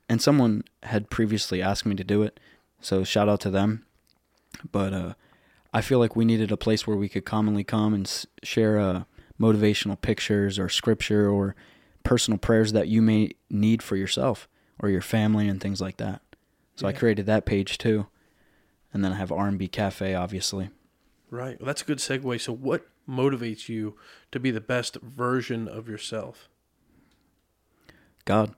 [0.09, 2.40] and someone had previously asked me to do it.
[2.80, 3.86] So shout out to them.
[4.70, 5.14] But uh
[5.72, 8.78] I feel like we needed a place where we could commonly come and s- share
[8.78, 9.05] uh
[9.40, 11.55] motivational pictures or scripture or
[12.03, 14.49] personal prayers that you may need for yourself
[14.80, 16.20] or your family and things like that.
[16.76, 18.07] So I created that page too.
[18.92, 20.70] And then I have R&B Cafe obviously.
[21.30, 21.59] Right.
[21.61, 22.40] Well, that's a good segue.
[22.40, 23.96] So, what motivates you
[24.32, 26.48] to be the best version of yourself?
[28.24, 28.55] God.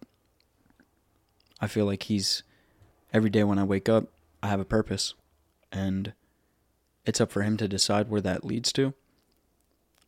[1.60, 2.42] I feel like he's
[3.12, 4.08] every day when I wake up,
[4.42, 5.14] I have a purpose
[5.72, 6.12] and
[7.04, 8.94] it's up for him to decide where that leads to.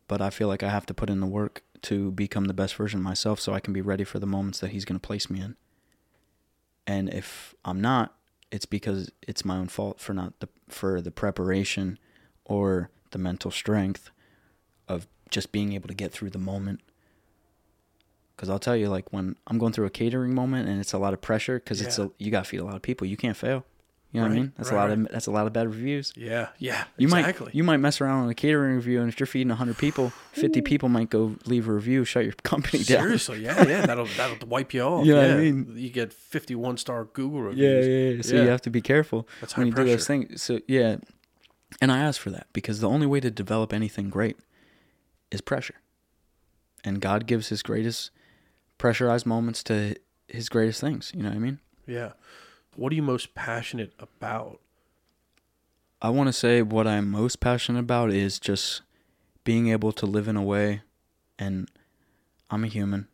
[0.07, 2.75] But I feel like I have to put in the work to become the best
[2.75, 5.07] version of myself so I can be ready for the moments that he's going to
[5.07, 5.55] place me in.
[6.85, 8.15] And if I'm not,
[8.51, 11.99] it's because it's my own fault for not the for the preparation
[12.45, 14.09] or the mental strength
[14.89, 16.81] of just being able to get through the moment
[18.35, 20.97] Because I'll tell you, like when I'm going through a catering moment and it's a
[20.97, 23.05] lot of pressure, because it's a you got to feed a lot of people.
[23.07, 23.65] You can't fail.
[24.11, 24.53] You know what I mean?
[24.57, 24.97] That's right, a lot right.
[24.97, 26.13] of that's a lot of bad reviews.
[26.15, 27.45] Yeah, yeah, You exactly.
[27.47, 30.15] might you might mess around on a catering review, and if you're feeding 100 people,
[30.31, 33.03] 50 people might go leave a review, shut your company down.
[33.03, 35.05] Seriously, yeah, yeah, that'll that'll wipe you off.
[35.05, 35.73] You know yeah, what I mean?
[35.75, 37.87] you get fifty-one star Google Yeah, reviews.
[37.87, 38.21] yeah, yeah.
[38.23, 38.43] So Yeah.
[38.43, 40.41] you have to be careful That's when you do those things.
[40.41, 40.95] So yeah,
[41.81, 44.37] and I ask for that because the only way to develop anything great
[45.31, 45.75] is pressure,
[46.83, 48.11] and God gives His greatest
[48.77, 49.95] pressurized moments to
[50.27, 51.11] His greatest things.
[51.15, 51.59] You know what I mean?
[51.85, 52.13] Yeah.
[52.75, 54.59] What are you most passionate about?
[56.01, 58.81] I want to say what I'm most passionate about is just
[59.43, 60.83] being able to live in a way,
[61.37, 61.69] and
[62.49, 63.07] I'm a human.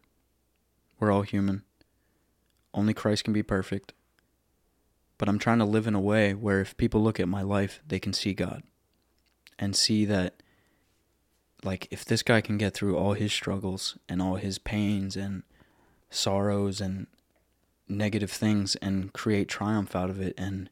[1.00, 1.64] We're all human.
[2.74, 3.94] Only Christ can be perfect.
[5.18, 7.82] But I'm trying to live in a way where if people look at my life,
[7.88, 8.64] they can see God
[9.58, 10.44] and see that,
[11.66, 15.44] like, if this guy can get through all his struggles and all his pains and
[16.10, 17.08] sorrows and
[17.88, 20.70] negative things and create triumph out of it and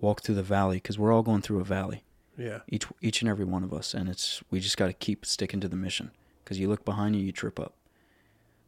[0.00, 2.04] walk through the valley because we're all going through a valley.
[2.36, 5.24] Yeah, each each and every one of us and it's we just got to keep
[5.24, 6.10] sticking to the mission
[6.42, 7.74] because you look behind you you trip up.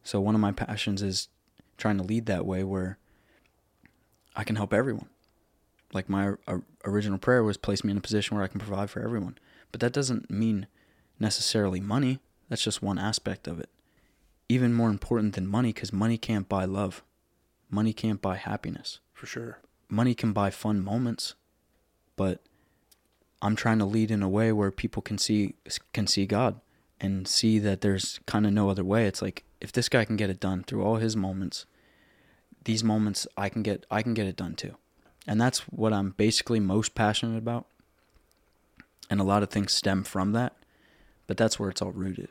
[0.03, 1.27] So one of my passions is
[1.77, 2.97] trying to lead that way where
[4.37, 5.09] i can help everyone.
[5.93, 8.89] Like my uh, original prayer was place me in a position where i can provide
[8.89, 9.37] for everyone
[9.71, 10.67] but that doesn't mean
[11.19, 13.69] necessarily money that's just one aspect of it
[14.49, 17.03] even more important than money because money can't buy love
[17.69, 19.59] money can't buy happiness for sure.
[19.89, 21.35] money can buy fun moments,
[22.15, 22.41] but
[23.41, 25.55] I'm trying to lead in a way where people can see
[25.93, 26.59] can see God
[26.99, 29.05] and see that there's kind of no other way.
[29.05, 31.65] It's like if this guy can get it done through all his moments,
[32.63, 34.75] these moments I can get I can get it done too.
[35.27, 37.67] And that's what I'm basically most passionate about.
[39.09, 40.55] And a lot of things stem from that,
[41.27, 42.29] but that's where it's all rooted.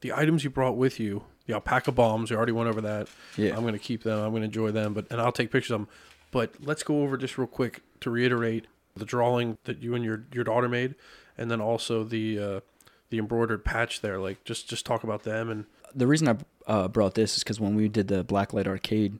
[0.00, 3.08] The items you brought with you, the alpaca bombs, we already went over that.
[3.36, 3.54] Yeah.
[3.54, 4.18] I'm going to keep them.
[4.18, 5.88] I'm going to enjoy them, but and I'll take pictures of them.
[6.30, 8.66] But let's go over just real quick to reiterate
[8.96, 10.94] the drawing that you and your your daughter made,
[11.36, 12.60] and then also the uh,
[13.10, 14.18] the embroidered patch there.
[14.18, 17.60] Like just just talk about them and the reason I uh, brought this is because
[17.60, 19.18] when we did the Blacklight Arcade,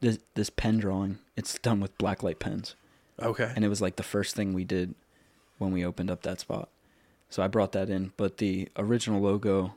[0.00, 2.74] this this pen drawing, it's done with blacklight pens.
[3.20, 3.52] okay.
[3.54, 4.94] and it was like the first thing we did
[5.58, 6.68] when we opened up that spot.
[7.32, 9.72] So I brought that in, but the original logo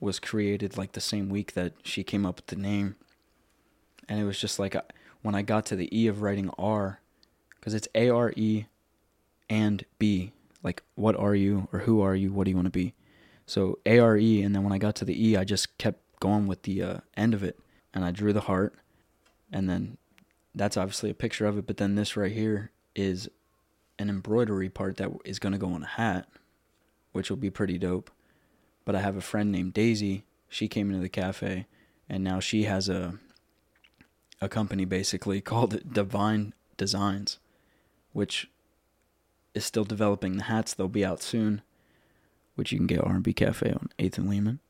[0.00, 2.96] was created like the same week that she came up with the name.
[4.08, 4.74] And it was just like
[5.22, 7.00] when I got to the E of writing R,
[7.54, 8.64] because it's A R E
[9.48, 10.32] and B,
[10.64, 12.32] like what are you or who are you?
[12.32, 12.94] What do you want to be?
[13.46, 16.00] So A R E, and then when I got to the E, I just kept
[16.18, 17.60] going with the uh, end of it,
[17.94, 18.74] and I drew the heart,
[19.52, 19.98] and then
[20.52, 21.66] that's obviously a picture of it.
[21.68, 23.28] But then this right here is
[24.00, 26.26] an embroidery part that is going to go on a hat,
[27.18, 28.12] which will be pretty dope.
[28.84, 30.24] But I have a friend named Daisy.
[30.48, 31.66] She came into the cafe,
[32.08, 33.18] and now she has a
[34.40, 37.40] a company basically called Divine Designs,
[38.12, 38.48] which
[39.52, 40.74] is still developing the hats.
[40.74, 41.62] They'll be out soon,
[42.54, 44.60] which you can get R&B Cafe on Eighth and Lehman.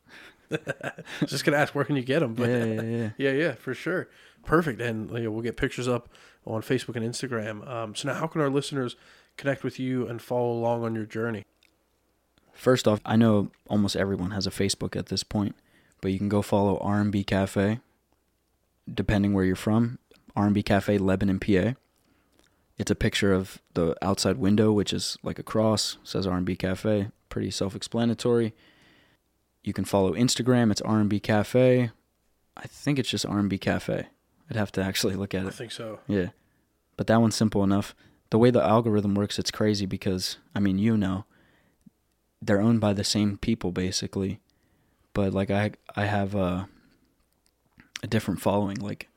[1.26, 2.32] just gonna ask where can you get them?
[2.32, 3.10] But yeah, yeah, yeah.
[3.18, 4.08] yeah, yeah, for sure.
[4.46, 4.80] Perfect.
[4.80, 6.08] And you know, we'll get pictures up
[6.46, 7.68] on Facebook and Instagram.
[7.68, 8.96] Um, so now, how can our listeners
[9.36, 11.44] connect with you and follow along on your journey?
[12.58, 15.54] First off, I know almost everyone has a Facebook at this point,
[16.00, 17.78] but you can go follow R&B Cafe,
[18.92, 20.00] depending where you're from.
[20.34, 21.74] R&B Cafe, Lebanon, PA.
[22.76, 27.10] It's a picture of the outside window, which is like a cross, says R&B Cafe.
[27.28, 28.52] Pretty self-explanatory.
[29.62, 30.72] You can follow Instagram.
[30.72, 31.92] It's R&B Cafe.
[32.56, 34.08] I think it's just R&B Cafe.
[34.50, 35.48] I'd have to actually look at it.
[35.48, 36.00] I think so.
[36.08, 36.30] Yeah.
[36.96, 37.94] But that one's simple enough.
[38.30, 41.24] The way the algorithm works, it's crazy because, I mean, you know,
[42.40, 44.40] they're owned by the same people basically.
[45.14, 46.68] But like I I have a,
[48.02, 48.76] a different following.
[48.78, 49.08] Like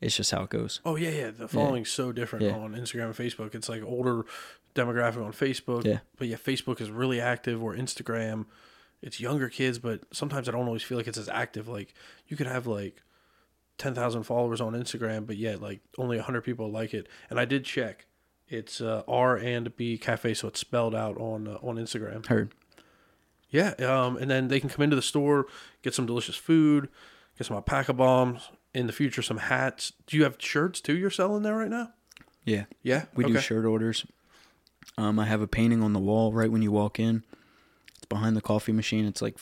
[0.00, 0.80] it's just how it goes.
[0.84, 1.30] Oh yeah, yeah.
[1.30, 2.52] The following's so different Yeah.
[2.56, 3.54] on Instagram and Facebook.
[3.54, 4.24] It's like older
[4.74, 5.84] demographic on Facebook.
[5.84, 5.98] Yeah.
[6.16, 8.46] But yeah, Facebook is really active or Instagram.
[9.02, 11.68] It's younger kids, but sometimes I don't always feel like it's as active.
[11.68, 11.94] Like
[12.28, 13.02] you could have like
[13.78, 17.08] ten thousand followers on Instagram, but yet like only hundred people like it.
[17.30, 18.06] And I did check.
[18.48, 22.26] It's uh, R and B Cafe, so it's spelled out on uh, on Instagram.
[22.26, 22.52] Heard.
[23.50, 25.46] Yeah, um, and then they can come into the store,
[25.82, 26.88] get some delicious food,
[27.36, 28.48] get some alpaca bombs.
[28.72, 29.92] In the future, some hats.
[30.06, 30.96] Do you have shirts too?
[30.96, 31.90] You're selling there right now?
[32.44, 32.66] Yeah.
[32.84, 34.06] Yeah, We do shirt orders.
[34.96, 37.24] Um, I have a painting on the wall right when you walk in.
[37.96, 39.06] It's behind the coffee machine.
[39.06, 39.36] It's like,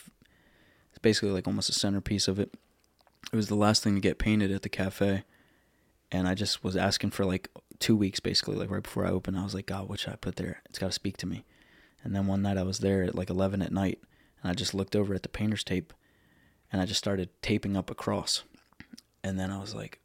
[0.91, 2.55] it's basically like almost a centerpiece of it.
[3.31, 5.25] It was the last thing to get painted at the cafe,
[6.11, 9.39] and I just was asking for like two weeks, basically, like right before I opened.
[9.39, 10.63] I was like, God, what should I put there?
[10.71, 11.45] It's got to speak to me.
[12.09, 13.99] And then one night I was there at like 11 at night,
[14.43, 15.93] and I just looked over at the painter's tape,
[16.73, 18.45] and I just started taping up a cross.
[19.23, 20.01] And then I was like,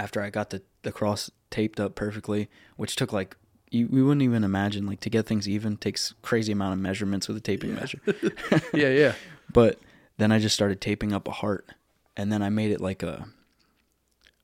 [0.00, 3.36] after I got the, the cross taped up perfectly, which took like,
[3.70, 7.28] you, we wouldn't even imagine, like to get things even takes crazy amount of measurements
[7.28, 8.00] with a taping measure.
[8.74, 9.12] Yeah, yeah.
[9.52, 9.78] But
[10.16, 11.68] then I just started taping up a heart,
[12.16, 13.28] and then I made it like a.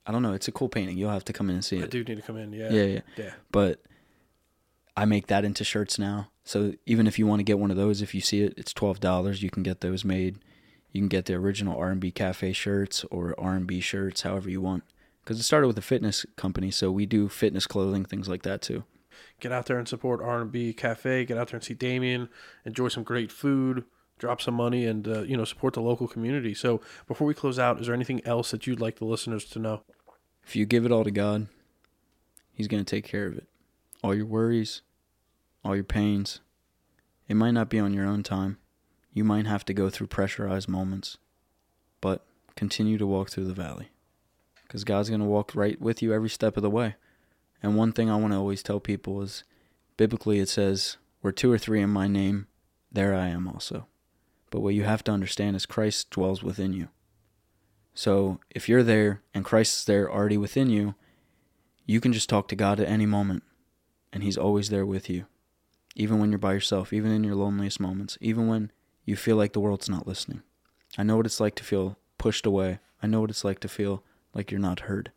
[0.07, 0.33] I don't know.
[0.33, 0.97] It's a cool painting.
[0.97, 1.85] You'll have to come in and see I it.
[1.87, 2.53] I do need to come in.
[2.53, 2.71] Yeah.
[2.71, 3.01] Yeah, yeah.
[3.17, 3.31] Yeah.
[3.51, 3.83] But
[4.97, 6.29] I make that into shirts now.
[6.45, 8.73] So even if you want to get one of those, if you see it, it's
[8.73, 9.43] twelve dollars.
[9.43, 10.39] You can get those made.
[10.93, 14.23] You can get the original Are and Be Cafe shirts or Are and Be shirts,
[14.23, 14.85] however you want.
[15.23, 18.61] Because it started with a fitness company, so we do fitness clothing, things like that
[18.61, 18.85] too.
[19.41, 21.25] Get out there and support Are & Be Cafe.
[21.25, 22.29] Get out there and see Damian.
[22.65, 23.85] Enjoy some great food.
[24.19, 26.55] Drop some money and uh, you know support the local community.
[26.55, 29.59] So before we close out, is there anything else that you'd like the listeners to
[29.59, 29.83] know?
[30.47, 31.49] If you give it all to God,
[32.53, 33.49] He's going to take care of it.
[34.03, 34.83] All your worries,
[35.65, 36.41] all your pains.
[37.29, 38.59] It might not be on your own time.
[39.13, 41.19] You might have to go through pressurized moments,
[42.01, 42.25] but
[42.57, 43.91] continue to walk through the valley.
[44.63, 46.97] Because God's going to walk right with you every step of the way.
[47.63, 49.45] And one thing I want to always tell people is
[49.97, 52.49] biblically it says, Where two or three in my name,
[52.91, 53.87] there I am also.
[54.51, 56.89] But what you have to understand is Christ dwells within you.
[57.95, 60.95] So if you're there and Christ is there already within you,
[61.87, 63.43] you can just talk to God at any moment,
[64.13, 65.27] and He's always there with you.
[65.95, 68.73] Even when you're by yourself, even in your loneliest moments, even when
[69.05, 70.43] you feel like the world's not listening.
[70.97, 72.79] I know what it's like to feel pushed away.
[73.03, 75.13] I know what it's like to feel like you're not heard.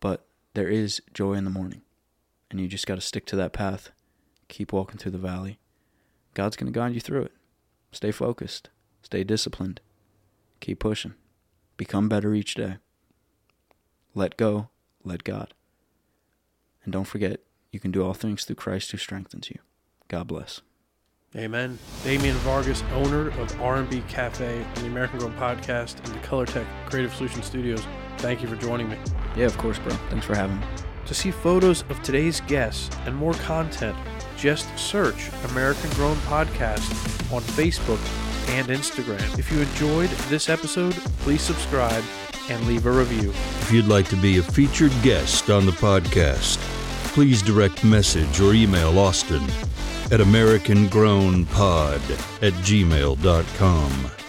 [0.00, 1.82] But there is joy in the morning,
[2.50, 3.90] and you just got to stick to that path.
[4.48, 5.58] Keep walking through the valley.
[6.34, 7.32] God's going to guide you through it.
[7.92, 8.70] Stay focused.
[9.02, 9.80] Stay disciplined.
[10.60, 11.14] Keep pushing.
[11.76, 12.76] Become better each day.
[14.14, 14.68] Let go.
[15.04, 15.54] Let God.
[16.84, 17.40] And don't forget,
[17.70, 19.58] you can do all things through Christ who strengthens you.
[20.10, 20.60] God bless.
[21.36, 21.78] Amen.
[22.02, 26.26] Damian Vargas, owner of Are & Be Cafe and the American Grown Podcast and the
[26.26, 27.86] Colortech Creative Solution Studios.
[28.18, 28.98] Thank you for joining me.
[29.36, 29.94] Yeah, of course, bro.
[30.10, 30.66] Thanks for having me.
[31.06, 33.96] To see photos of today's guests and more content,
[34.36, 36.90] just search American Grown Podcast
[37.32, 38.00] on Facebook
[38.48, 39.38] and Instagram.
[39.38, 42.02] If you enjoyed this episode, please subscribe
[42.48, 43.30] and leave a review.
[43.30, 46.58] If you'd like to be a featured guest on the podcast,
[47.12, 49.46] please direct message or email Austin
[50.10, 54.19] at AmericanGrownPod at gmail.com.